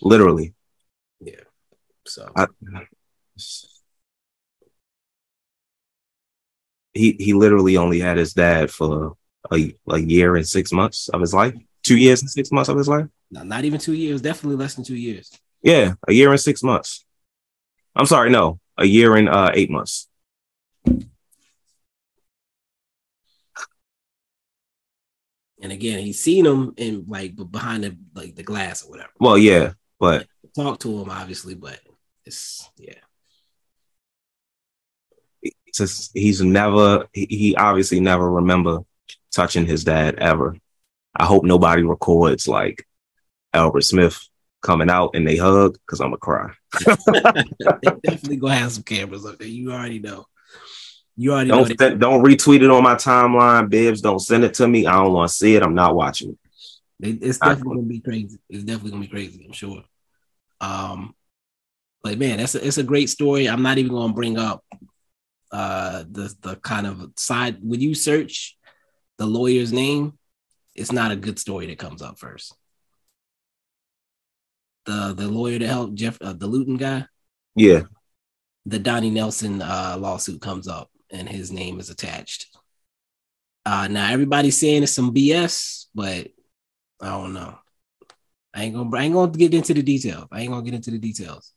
Literally. 0.00 0.52
yeah 1.20 1.44
so 2.04 2.28
I, 2.34 2.46
he 6.92 7.12
he 7.20 7.32
literally 7.34 7.76
only 7.76 8.00
had 8.00 8.18
his 8.18 8.34
dad 8.34 8.70
for 8.70 9.16
a, 9.52 9.74
a 9.88 9.98
year 9.98 10.34
and 10.34 10.46
six 10.46 10.72
months 10.72 11.08
of 11.08 11.20
his 11.20 11.32
life. 11.32 11.54
Two 11.84 11.96
years 11.96 12.20
and 12.20 12.30
six 12.30 12.50
months 12.50 12.68
of 12.68 12.76
his 12.76 12.88
life. 12.88 13.06
no, 13.30 13.44
not 13.44 13.64
even 13.64 13.78
two 13.78 13.94
years 13.94 14.20
definitely 14.20 14.56
less 14.56 14.74
than 14.74 14.84
two 14.84 14.96
years 14.96 15.30
Yeah, 15.62 15.94
a 16.08 16.12
year 16.12 16.30
and 16.30 16.40
six 16.40 16.62
months. 16.64 17.04
I'm 17.94 18.06
sorry, 18.06 18.30
no, 18.30 18.58
a 18.76 18.84
year 18.86 19.14
and 19.16 19.28
uh, 19.28 19.52
eight 19.54 19.70
months. 19.70 20.08
And 25.62 25.70
again, 25.72 26.00
he's 26.00 26.20
seen 26.20 26.44
him 26.44 26.74
in 26.76 27.04
like 27.08 27.36
behind 27.50 27.84
the 27.84 27.96
like 28.14 28.34
the 28.34 28.42
glass 28.42 28.84
or 28.84 28.90
whatever. 28.90 29.10
Well, 29.20 29.38
yeah, 29.38 29.72
but 30.00 30.26
Talk 30.54 30.80
to 30.80 31.00
him, 31.00 31.08
obviously, 31.08 31.54
but 31.54 31.78
it's 32.26 32.68
yeah. 32.76 32.94
it's 35.40 35.78
just, 35.78 36.10
he's 36.12 36.42
never 36.42 37.06
he, 37.12 37.54
obviously 37.56 38.00
never 38.00 38.30
remember 38.30 38.80
touching 39.34 39.64
his 39.64 39.84
dad 39.84 40.16
ever. 40.16 40.56
I 41.16 41.24
hope 41.24 41.44
nobody 41.44 41.82
records 41.82 42.46
like 42.46 42.86
Albert 43.54 43.82
Smith 43.82 44.20
coming 44.60 44.90
out 44.90 45.12
and 45.14 45.26
they 45.26 45.36
hug 45.36 45.74
because 45.74 46.00
I'm 46.00 46.08
gonna 46.08 46.18
cry. 46.18 46.50
they 46.84 47.90
definitely 48.02 48.36
gonna 48.36 48.54
have 48.54 48.72
some 48.72 48.82
cameras 48.82 49.24
up 49.24 49.38
there. 49.38 49.48
You 49.48 49.72
already 49.72 50.00
know. 50.00 50.26
You 51.16 51.32
already. 51.32 51.50
Don't 51.50 51.78
send, 51.78 52.00
don't 52.00 52.24
retweet 52.24 52.62
it 52.62 52.70
on 52.70 52.82
my 52.82 52.94
timeline, 52.94 53.68
Bibs. 53.68 54.00
Don't 54.00 54.18
send 54.18 54.44
it 54.44 54.54
to 54.54 54.66
me. 54.66 54.86
I 54.86 54.92
don't 54.92 55.12
want 55.12 55.30
to 55.30 55.34
see 55.34 55.54
it. 55.54 55.62
I'm 55.62 55.74
not 55.74 55.94
watching 55.94 56.38
it. 57.00 57.18
it's 57.22 57.38
definitely 57.38 57.76
gonna 57.76 57.86
be 57.86 58.00
crazy. 58.00 58.38
It's 58.48 58.64
definitely 58.64 58.90
gonna 58.92 59.02
be 59.02 59.08
crazy. 59.08 59.44
I'm 59.44 59.52
sure. 59.52 59.84
Um, 60.60 61.14
but 62.02 62.18
man, 62.18 62.38
that's 62.38 62.54
a, 62.54 62.66
it's 62.66 62.78
a 62.78 62.82
great 62.82 63.10
story. 63.10 63.48
I'm 63.48 63.62
not 63.62 63.78
even 63.78 63.92
gonna 63.92 64.12
bring 64.12 64.38
up 64.38 64.64
uh 65.50 66.04
the 66.10 66.34
the 66.40 66.56
kind 66.56 66.86
of 66.86 67.10
side 67.16 67.58
when 67.60 67.80
you 67.80 67.94
search 67.94 68.56
the 69.18 69.26
lawyer's 69.26 69.72
name. 69.72 70.18
It's 70.74 70.92
not 70.92 71.12
a 71.12 71.16
good 71.16 71.38
story 71.38 71.66
that 71.66 71.78
comes 71.78 72.00
up 72.00 72.18
first. 72.18 72.56
The 74.86 75.12
the 75.14 75.28
lawyer 75.28 75.58
that 75.58 75.68
helped 75.68 75.94
Jeff 75.94 76.16
uh, 76.22 76.32
the 76.32 76.48
Lutin 76.48 76.78
guy. 76.78 77.06
Yeah, 77.54 77.82
the 78.64 78.78
Donnie 78.78 79.10
Nelson 79.10 79.60
uh, 79.60 79.96
lawsuit 79.98 80.40
comes 80.40 80.66
up 80.66 80.88
and 81.12 81.28
his 81.28 81.52
name 81.52 81.78
is 81.78 81.90
attached. 81.90 82.48
Uh, 83.64 83.86
now 83.88 84.10
everybody's 84.10 84.58
saying 84.58 84.82
it's 84.82 84.92
some 84.92 85.14
BS, 85.14 85.86
but 85.94 86.28
I 87.00 87.10
don't 87.10 87.34
know. 87.34 87.56
I 88.54 88.64
ain't 88.64 88.74
gonna 88.74 88.96
I 88.96 89.04
ain't 89.04 89.14
gonna 89.14 89.30
get 89.32 89.54
into 89.54 89.74
the 89.74 89.82
details. 89.82 90.26
I 90.32 90.40
ain't 90.40 90.50
gonna 90.50 90.64
get 90.64 90.74
into 90.74 90.90
the 90.90 90.98
details. 90.98 91.52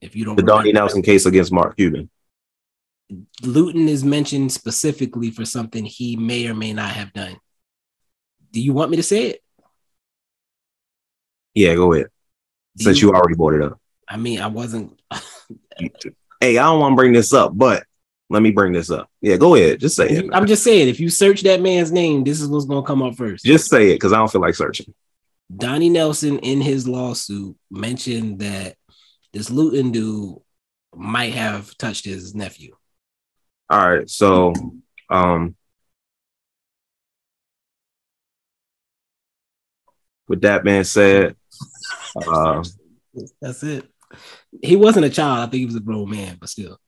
If 0.00 0.16
you 0.16 0.24
don't 0.24 0.36
the 0.36 0.42
Donnie 0.42 0.72
Nelson 0.72 1.02
case 1.02 1.26
against 1.26 1.52
Mark 1.52 1.76
Cuban. 1.76 2.10
Lutin 3.42 3.88
is 3.88 4.02
mentioned 4.02 4.50
specifically 4.50 5.30
for 5.30 5.44
something 5.44 5.84
he 5.84 6.16
may 6.16 6.48
or 6.48 6.54
may 6.54 6.72
not 6.72 6.90
have 6.90 7.12
done. 7.12 7.36
Do 8.50 8.60
you 8.60 8.72
want 8.72 8.90
me 8.90 8.96
to 8.96 9.02
say 9.02 9.26
it? 9.26 9.40
Yeah, 11.54 11.74
go 11.74 11.92
ahead. 11.92 12.08
Do 12.76 12.84
Since 12.84 13.02
you 13.02 13.10
already 13.10 13.34
brought 13.34 13.54
it 13.54 13.62
up. 13.62 13.78
I 14.08 14.16
mean, 14.16 14.40
I 14.40 14.46
wasn't. 14.46 15.00
Hey, 16.40 16.58
I 16.58 16.64
don't 16.64 16.80
want 16.80 16.92
to 16.92 16.96
bring 16.96 17.12
this 17.12 17.32
up, 17.32 17.52
but 17.54 17.84
let 18.32 18.40
me 18.42 18.50
bring 18.50 18.72
this 18.72 18.90
up. 18.90 19.10
Yeah, 19.20 19.36
go 19.36 19.54
ahead. 19.54 19.78
Just 19.78 19.94
say 19.94 20.08
it. 20.08 20.30
I'm 20.32 20.46
just 20.46 20.64
saying, 20.64 20.88
if 20.88 20.98
you 20.98 21.10
search 21.10 21.42
that 21.42 21.60
man's 21.60 21.92
name, 21.92 22.24
this 22.24 22.40
is 22.40 22.48
what's 22.48 22.64
gonna 22.64 22.82
come 22.82 23.02
up 23.02 23.14
first. 23.14 23.44
Just 23.44 23.68
say 23.68 23.90
it 23.90 23.96
because 23.96 24.14
I 24.14 24.16
don't 24.16 24.32
feel 24.32 24.40
like 24.40 24.54
searching. 24.54 24.94
Donnie 25.54 25.90
Nelson 25.90 26.38
in 26.38 26.62
his 26.62 26.88
lawsuit 26.88 27.54
mentioned 27.70 28.38
that 28.38 28.76
this 29.34 29.50
Lutin 29.50 29.92
dude 29.92 30.38
might 30.94 31.34
have 31.34 31.76
touched 31.76 32.06
his 32.06 32.34
nephew. 32.34 32.74
All 33.68 33.90
right. 33.90 34.08
So 34.08 34.54
um 35.10 35.54
with 40.26 40.40
that 40.40 40.64
being 40.64 40.84
said, 40.84 41.36
uh 42.26 42.64
That's 43.42 43.62
it. 43.62 43.86
He 44.62 44.76
wasn't 44.76 45.04
a 45.04 45.10
child. 45.10 45.40
I 45.40 45.50
think 45.50 45.60
he 45.60 45.66
was 45.66 45.76
a 45.76 45.80
grown 45.80 46.08
man, 46.10 46.38
but 46.40 46.48
still 46.48 46.78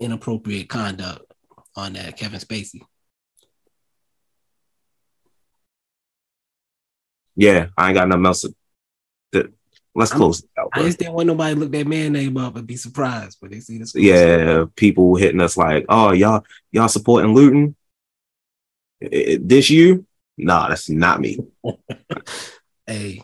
inappropriate 0.00 0.68
conduct 0.68 1.32
on 1.76 1.94
that 1.94 2.16
Kevin 2.16 2.40
Spacey. 2.40 2.80
yeah, 7.38 7.66
I 7.76 7.88
ain't 7.88 7.94
got 7.96 8.08
nothing 8.08 8.26
else 8.26 8.40
to, 8.42 8.54
to- 9.32 9.52
let's 9.94 10.10
I'm- 10.10 10.18
close 10.18 10.42
it 10.42 10.48
out. 10.58 10.70
I 10.72 10.82
just 10.82 10.98
didn't 10.98 11.14
want 11.14 11.26
nobody 11.26 11.54
to 11.54 11.60
look 11.60 11.72
that 11.72 11.86
man 11.86 12.12
name 12.12 12.36
up 12.36 12.56
and 12.56 12.66
be 12.66 12.76
surprised 12.76 13.36
when 13.40 13.50
they 13.50 13.60
see 13.60 13.78
this. 13.78 13.94
yeah, 13.94 14.64
people 14.74 15.16
hitting 15.16 15.40
us 15.40 15.56
like, 15.56 15.84
oh, 15.88 16.12
y'all, 16.12 16.44
y'all 16.72 16.88
supporting 16.88 17.34
Lutin? 17.34 17.74
This 19.00 19.68
you? 19.70 20.06
Nah, 20.38 20.68
that's 20.68 20.88
not 20.90 21.20
me. 21.20 21.38
Hey, 22.88 23.22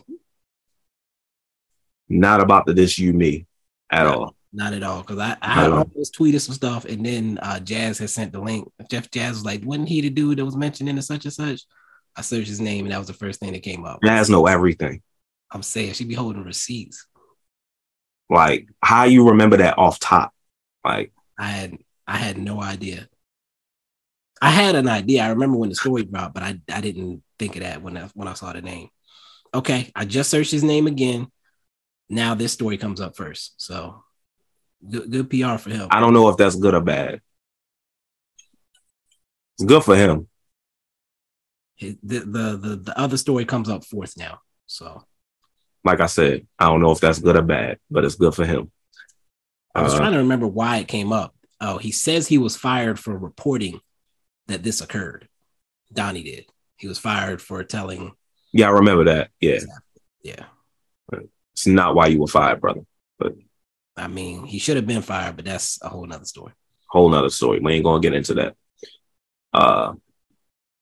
Not 2.09 2.41
about 2.41 2.65
the 2.65 2.73
this 2.73 2.99
you 2.99 3.13
me 3.13 3.45
at 3.89 4.05
all. 4.05 4.35
Not 4.53 4.73
at 4.73 4.83
all. 4.83 5.01
Because 5.01 5.19
I, 5.19 5.37
I 5.41 5.65
all. 5.65 5.79
almost 5.79 6.15
tweeted 6.15 6.41
some 6.41 6.55
stuff 6.55 6.85
and 6.85 7.05
then 7.05 7.39
uh, 7.41 7.59
Jazz 7.59 7.97
has 7.99 8.13
sent 8.13 8.31
the 8.31 8.39
link. 8.39 8.71
Jeff 8.89 9.09
Jazz 9.11 9.31
was 9.31 9.45
like, 9.45 9.63
wasn't 9.65 9.89
he 9.89 10.01
the 10.01 10.09
dude 10.09 10.37
that 10.37 10.45
was 10.45 10.55
mentioned 10.55 10.89
in 10.89 10.95
the 10.95 11.01
such 11.01 11.25
and 11.25 11.33
such? 11.33 11.61
I 12.15 12.21
searched 12.21 12.47
his 12.47 12.61
name 12.61 12.85
and 12.85 12.93
that 12.93 12.99
was 12.99 13.07
the 13.07 13.13
first 13.13 13.39
thing 13.39 13.53
that 13.53 13.63
came 13.63 13.85
up. 13.85 13.99
Jazz 14.03 14.29
know 14.29 14.45
everything. 14.45 15.01
I'm 15.51 15.63
saying 15.63 15.93
she 15.93 16.05
be 16.05 16.13
holding 16.13 16.43
receipts. 16.43 17.07
Like 18.29 18.67
how 18.81 19.03
you 19.03 19.29
remember 19.29 19.57
that 19.57 19.77
off 19.77 19.99
top? 19.99 20.33
Like 20.83 21.11
I 21.37 21.47
had 21.47 21.77
I 22.07 22.17
had 22.17 22.37
no 22.37 22.61
idea. 22.61 23.07
I 24.41 24.49
had 24.49 24.75
an 24.75 24.89
idea. 24.89 25.23
I 25.23 25.29
remember 25.29 25.57
when 25.57 25.69
the 25.69 25.75
story 25.75 26.03
dropped, 26.03 26.33
but 26.33 26.43
I, 26.43 26.59
I 26.69 26.81
didn't 26.81 27.23
think 27.39 27.55
of 27.55 27.61
that 27.61 27.81
when 27.81 27.95
I 27.95 28.09
when 28.13 28.27
I 28.27 28.33
saw 28.33 28.51
the 28.51 28.61
name. 28.61 28.89
Okay, 29.53 29.91
I 29.95 30.05
just 30.05 30.29
searched 30.29 30.51
his 30.51 30.63
name 30.63 30.87
again. 30.87 31.27
Now 32.09 32.35
this 32.35 32.51
story 32.51 32.77
comes 32.77 32.99
up 32.99 33.15
first. 33.15 33.53
So 33.57 34.03
good, 34.89 35.11
good 35.11 35.29
PR 35.29 35.57
for 35.57 35.69
him. 35.69 35.87
I 35.91 35.99
don't 35.99 36.13
know 36.13 36.29
if 36.29 36.37
that's 36.37 36.55
good 36.55 36.73
or 36.73 36.81
bad. 36.81 37.21
It's 39.57 39.65
good 39.65 39.83
for 39.83 39.95
him. 39.95 40.27
His- 41.75 41.97
the, 42.03 42.19
the 42.19 42.57
the 42.57 42.75
the 42.77 42.99
other 42.99 43.17
story 43.17 43.45
comes 43.45 43.69
up 43.69 43.83
fourth 43.85 44.17
now. 44.17 44.39
So 44.67 45.03
Like 45.83 45.99
I 45.99 46.05
said, 46.07 46.47
I 46.57 46.65
don't 46.65 46.81
know 46.81 46.91
if 46.91 46.99
that's 46.99 47.19
good 47.19 47.35
or 47.35 47.41
bad, 47.41 47.77
but 47.91 48.05
it's 48.05 48.15
good 48.15 48.33
for 48.33 48.45
him. 48.45 48.71
I 49.75 49.81
was 49.83 49.93
Uh, 49.93 49.97
trying 49.97 50.11
to 50.13 50.19
remember 50.19 50.47
why 50.47 50.77
it 50.77 50.87
came 50.87 51.11
up. 51.11 51.35
Oh, 51.59 51.77
he 51.77 51.91
says 51.91 52.27
he 52.27 52.37
was 52.37 52.55
fired 52.55 52.99
for 52.99 53.17
reporting 53.17 53.79
that 54.47 54.63
this 54.63 54.81
occurred. 54.81 55.27
Donnie 55.91 56.23
did. 56.23 56.45
He 56.77 56.87
was 56.87 56.99
fired 56.99 57.41
for 57.41 57.63
telling. 57.63 58.13
Yeah, 58.51 58.67
I 58.67 58.71
remember 58.71 59.05
that. 59.05 59.29
Yeah, 59.39 59.59
Yeah, 60.23 60.45
it's 61.53 61.67
not 61.67 61.95
why 61.95 62.07
you 62.07 62.19
were 62.19 62.27
fired, 62.27 62.61
brother. 62.61 62.81
I 63.95 64.07
mean, 64.07 64.45
he 64.45 64.59
should 64.59 64.75
have 64.75 64.87
been 64.87 65.01
fired, 65.01 65.35
but 65.35 65.45
that's 65.45 65.81
a 65.81 65.89
whole 65.89 66.05
nother 66.05 66.25
story. 66.25 66.53
whole 66.87 67.09
nother 67.09 67.29
story. 67.29 67.59
We 67.59 67.73
ain't 67.73 67.83
gonna 67.83 68.01
get 68.01 68.13
into 68.13 68.33
that. 68.35 68.55
Uh, 69.53 69.93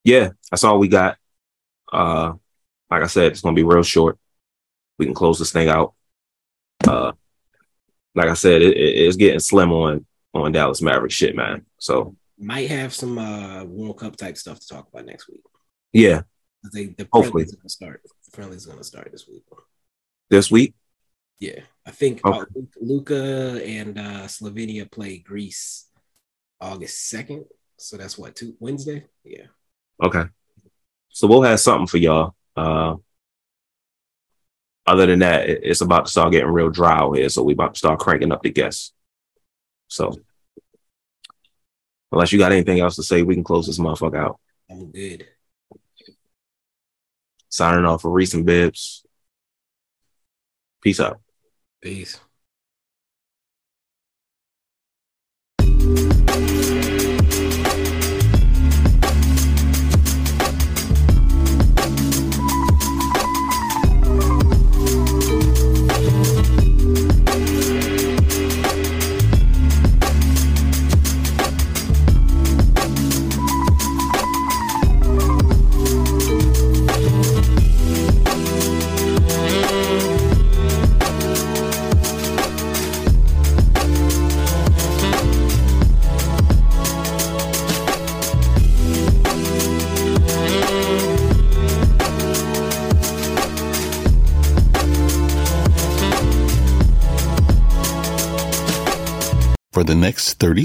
yeah, 0.04 0.30
that's 0.50 0.64
all 0.64 0.80
we 0.80 0.88
got. 0.88 1.18
Uh, 1.92 2.34
like 2.90 3.04
I 3.04 3.08
said, 3.08 3.32
it's 3.32 3.42
gonna 3.42 3.56
be 3.56 3.64
real 3.64 3.84
short. 3.84 4.18
We 4.98 5.06
can 5.06 5.16
close 5.16 5.40
this 5.40 5.52
thing 5.52 5.70
out. 5.70 5.94
Uh, 6.88 7.12
like 8.16 8.30
I 8.30 8.34
said, 8.34 8.62
it, 8.62 8.78
it, 8.78 9.08
it's 9.08 9.18
getting 9.18 9.40
slim 9.40 9.72
on 9.72 10.06
on 10.34 10.52
Dallas 10.52 10.82
Maverick 10.82 11.12
shit, 11.12 11.36
man. 11.36 11.66
So 11.78 12.16
might 12.38 12.70
have 12.70 12.94
some 12.94 13.18
uh 13.18 13.64
World 13.66 14.00
Cup 14.00 14.16
type 14.16 14.38
stuff 14.38 14.60
to 14.60 14.68
talk 14.68 14.88
about 14.88 15.06
next 15.06 15.30
week. 15.30 15.42
Yeah, 15.94 16.22
they, 16.74 16.88
the 16.88 17.08
hopefully 17.12 17.46
gonna 17.46 17.70
start. 17.70 18.02
The 18.26 18.32
friendly's 18.32 18.66
gonna 18.66 18.84
start 18.84 19.12
this 19.12 19.28
week. 19.28 19.44
This 20.30 20.50
week? 20.50 20.74
Yeah, 21.42 21.62
I 21.88 21.90
think 21.90 22.24
okay. 22.24 22.38
uh, 22.38 22.46
Luka 22.80 23.60
and 23.66 23.98
uh, 23.98 24.28
Slovenia 24.28 24.90
play 24.90 25.18
Greece 25.18 25.88
August 26.62 27.10
second. 27.10 27.46
So 27.78 27.98
that's 27.98 28.16
what 28.16 28.36
two 28.36 28.56
Wednesday. 28.60 29.06
Yeah. 29.24 29.48
Okay. 30.02 30.26
So 31.10 31.26
we'll 31.26 31.42
have 31.42 31.60
something 31.60 31.88
for 31.88 31.98
y'all. 31.98 32.36
Uh, 32.56 32.98
other 34.86 35.08
than 35.08 35.20
that, 35.20 35.50
it's 35.50 35.82
about 35.82 36.06
to 36.06 36.12
start 36.12 36.32
getting 36.32 36.48
real 36.48 36.70
dry 36.70 37.00
out 37.00 37.14
here. 37.14 37.28
So 37.28 37.42
we 37.42 37.54
about 37.54 37.74
to 37.74 37.80
start 37.80 38.00
cranking 38.00 38.32
up 38.32 38.44
the 38.44 38.52
guests. 38.52 38.94
So 39.88 40.14
unless 42.12 42.32
you 42.32 42.38
got 42.38 42.52
anything 42.52 42.80
else 42.80 42.98
to 42.98 43.04
say, 43.04 43.24
we 43.24 43.34
can 43.34 43.44
close 43.44 43.66
this 43.66 43.80
motherfucker 43.80 44.20
out. 44.20 44.40
I'm 44.70 44.92
good. 44.92 45.26
Signing 47.50 47.86
off 47.86 48.04
for 48.04 48.12
Reese 48.12 48.36
and 48.36 48.46
Bibs. 48.46 49.04
Peace 50.84 51.00
out. 51.00 51.20
Peace. 51.82 52.22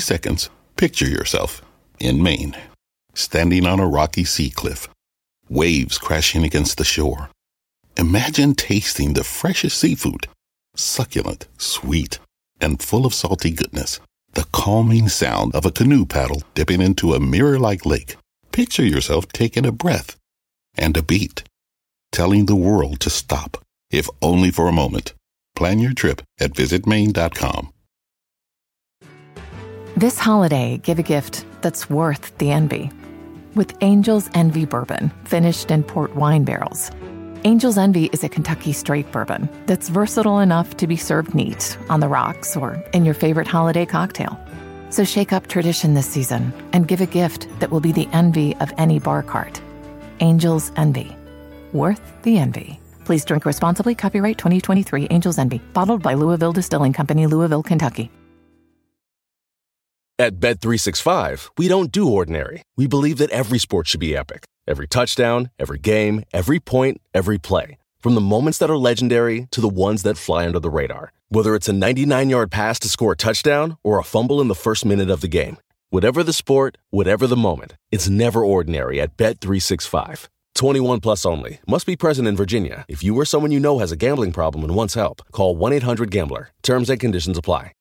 Seconds, 0.07 0.49
picture 0.77 1.09
yourself 1.09 1.63
in 1.99 2.23
Maine, 2.23 2.57
standing 3.15 3.67
on 3.67 3.81
a 3.81 3.87
rocky 3.87 4.25
sea 4.25 4.51
cliff, 4.51 4.89
waves 5.49 5.99
crashing 5.99 6.45
against 6.45 6.79
the 6.79 6.85
shore. 6.85 7.29
Imagine 7.97 8.55
tasting 8.55 9.15
the 9.15 9.25
freshest 9.25 9.79
seafood, 9.79 10.29
succulent, 10.77 11.47
sweet, 11.59 12.19
and 12.61 12.83
full 12.83 13.05
of 13.05 13.15
salty 13.15 13.51
goodness. 13.51 14.01
The 14.35 14.47
calming 14.53 15.09
sound 15.09 15.55
of 15.55 15.67
a 15.67 15.73
canoe 15.73 16.07
paddle 16.07 16.43
dipping 16.55 16.81
into 16.81 17.15
a 17.15 17.21
mirror 17.21 17.59
like 17.59 17.85
lake. 17.85 18.17
Picture 18.53 18.85
yourself 18.85 19.27
taking 19.29 19.67
a 19.67 19.73
breath 19.73 20.17
and 20.77 20.97
a 20.97 21.03
beat, 21.03 21.43
telling 22.13 22.47
the 22.47 22.55
world 22.55 23.01
to 23.01 23.11
stop, 23.11 23.59
if 23.91 24.09
only 24.23 24.51
for 24.51 24.69
a 24.69 24.73
moment. 24.73 25.15
Plan 25.55 25.79
your 25.79 25.95
trip 25.95 26.23
at 26.39 26.53
visitmaine.com. 26.53 27.73
This 29.97 30.19
holiday, 30.19 30.77
give 30.77 30.99
a 30.99 31.03
gift 31.03 31.47
that's 31.63 31.89
worth 31.89 32.37
the 32.37 32.51
envy. 32.51 32.91
With 33.55 33.83
Angel's 33.83 34.29
Envy 34.35 34.67
Bourbon, 34.67 35.11
finished 35.25 35.71
in 35.71 35.83
port 35.83 36.15
wine 36.15 36.45
barrels. 36.45 36.91
Angel's 37.45 37.79
Envy 37.79 38.11
is 38.13 38.23
a 38.23 38.29
Kentucky 38.29 38.75
straight 38.75 39.11
bourbon 39.11 39.49
that's 39.65 39.89
versatile 39.89 40.41
enough 40.41 40.77
to 40.77 40.87
be 40.87 40.99
served 40.99 41.35
neat, 41.35 41.79
on 41.89 42.01
the 42.01 42.09
rocks, 42.09 42.59
or 42.59 42.75
in 42.93 43.07
your 43.07 43.15
favorite 43.15 43.47
holiday 43.47 43.87
cocktail. 43.87 44.39
So 44.91 45.03
shake 45.03 45.33
up 45.33 45.47
tradition 45.47 45.95
this 45.95 46.07
season 46.07 46.53
and 46.75 46.87
give 46.87 47.01
a 47.01 47.07
gift 47.07 47.49
that 47.61 47.71
will 47.71 47.81
be 47.81 47.93
the 47.93 48.09
envy 48.13 48.55
of 48.57 48.75
any 48.77 48.99
bar 48.99 49.23
cart. 49.23 49.63
Angel's 50.21 50.73
Envy. 50.77 51.17
Worth 51.73 52.03
the 52.21 52.37
envy. 52.37 52.81
Please 53.07 53.25
drink 53.25 53.47
responsibly. 53.47 53.95
Copyright 53.95 54.37
2023 54.37 55.07
Angel's 55.07 55.39
Envy. 55.39 55.59
Bottled 55.73 56.03
by 56.03 56.13
Louisville 56.13 56.53
Distilling 56.53 56.93
Company, 56.93 57.27
Louisville, 57.27 57.63
Kentucky. 57.63 58.11
At 60.19 60.41
Bet365, 60.41 61.51
we 61.59 61.69
don't 61.69 61.93
do 61.93 62.11
ordinary. 62.11 62.63
We 62.75 62.87
believe 62.87 63.19
that 63.19 63.29
every 63.29 63.59
sport 63.59 63.87
should 63.87 64.01
be 64.01 64.17
epic. 64.17 64.45
Every 64.67 64.89
touchdown, 64.89 65.51
every 65.59 65.79
game, 65.79 66.25
every 66.33 66.59
point, 66.59 67.03
every 67.13 67.37
play. 67.37 67.77
From 67.99 68.15
the 68.15 68.23
moments 68.23 68.57
that 68.59 68.71
are 68.71 68.79
legendary 68.79 69.47
to 69.51 69.61
the 69.61 69.69
ones 69.69 70.05
that 70.05 70.17
fly 70.17 70.47
under 70.47 70.59
the 70.59 70.71
radar. 70.71 71.13
Whether 71.29 71.55
it's 71.55 71.69
a 71.69 71.75
99 71.75 72.31
yard 72.31 72.51
pass 72.51 72.79
to 72.79 72.89
score 72.89 73.13
a 73.13 73.17
touchdown 73.17 73.77
or 73.85 73.99
a 73.99 74.05
fumble 74.05 74.41
in 74.41 74.49
the 74.49 74.55
first 74.55 74.87
minute 74.87 75.11
of 75.11 75.21
the 75.21 75.29
game. 75.29 75.59
Whatever 75.91 76.23
the 76.23 76.33
sport, 76.33 76.79
whatever 76.89 77.27
the 77.27 77.37
moment, 77.37 77.75
it's 77.91 78.09
never 78.09 78.43
ordinary 78.43 79.03
at 79.03 79.19
Bet365. 79.19 80.29
21 80.55 81.01
plus 81.01 81.27
only. 81.27 81.61
Must 81.69 81.85
be 81.85 81.95
present 81.95 82.27
in 82.27 82.37
Virginia. 82.37 82.87
If 82.89 83.05
you 83.05 83.15
or 83.19 83.27
someone 83.27 83.53
you 83.53 83.61
know 83.61 83.81
has 83.81 83.93
a 83.93 83.97
gambling 83.97 84.33
problem 84.33 84.65
and 84.65 84.75
wants 84.75 84.95
help, 84.95 85.21
call 85.33 85.55
1 85.57 85.75
800 85.75 86.11
Gambler. 86.11 86.53
Terms 86.63 86.89
and 86.89 86.99
conditions 86.99 87.37
apply. 87.37 87.73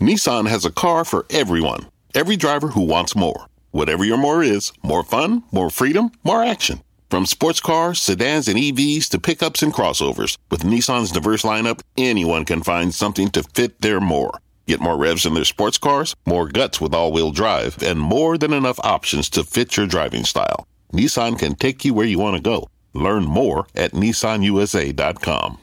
Nissan 0.00 0.46
has 0.48 0.66
a 0.66 0.70
car 0.70 1.04
for 1.04 1.24
everyone. 1.30 1.86
Every 2.14 2.36
driver 2.36 2.68
who 2.68 2.82
wants 2.82 3.16
more. 3.16 3.46
Whatever 3.70 4.04
your 4.04 4.18
more 4.18 4.42
is 4.42 4.72
more 4.82 5.02
fun, 5.02 5.42
more 5.50 5.70
freedom, 5.70 6.10
more 6.22 6.42
action. 6.44 6.82
From 7.10 7.24
sports 7.24 7.60
cars, 7.60 8.02
sedans, 8.02 8.48
and 8.48 8.58
EVs 8.58 9.08
to 9.10 9.18
pickups 9.18 9.62
and 9.62 9.72
crossovers, 9.72 10.36
with 10.50 10.64
Nissan's 10.64 11.12
diverse 11.12 11.42
lineup, 11.42 11.80
anyone 11.96 12.44
can 12.44 12.62
find 12.62 12.92
something 12.92 13.30
to 13.30 13.42
fit 13.54 13.80
their 13.80 14.00
more. 14.00 14.38
Get 14.66 14.80
more 14.80 14.98
revs 14.98 15.24
in 15.24 15.32
their 15.34 15.44
sports 15.44 15.78
cars, 15.78 16.14
more 16.26 16.48
guts 16.48 16.80
with 16.80 16.92
all 16.92 17.12
wheel 17.12 17.30
drive, 17.30 17.82
and 17.82 17.98
more 17.98 18.36
than 18.36 18.52
enough 18.52 18.80
options 18.80 19.30
to 19.30 19.44
fit 19.44 19.76
your 19.76 19.86
driving 19.86 20.24
style. 20.24 20.66
Nissan 20.92 21.38
can 21.38 21.54
take 21.54 21.84
you 21.84 21.94
where 21.94 22.06
you 22.06 22.18
want 22.18 22.36
to 22.36 22.42
go. 22.42 22.68
Learn 22.92 23.24
more 23.24 23.66
at 23.74 23.92
nissanusa.com. 23.92 25.58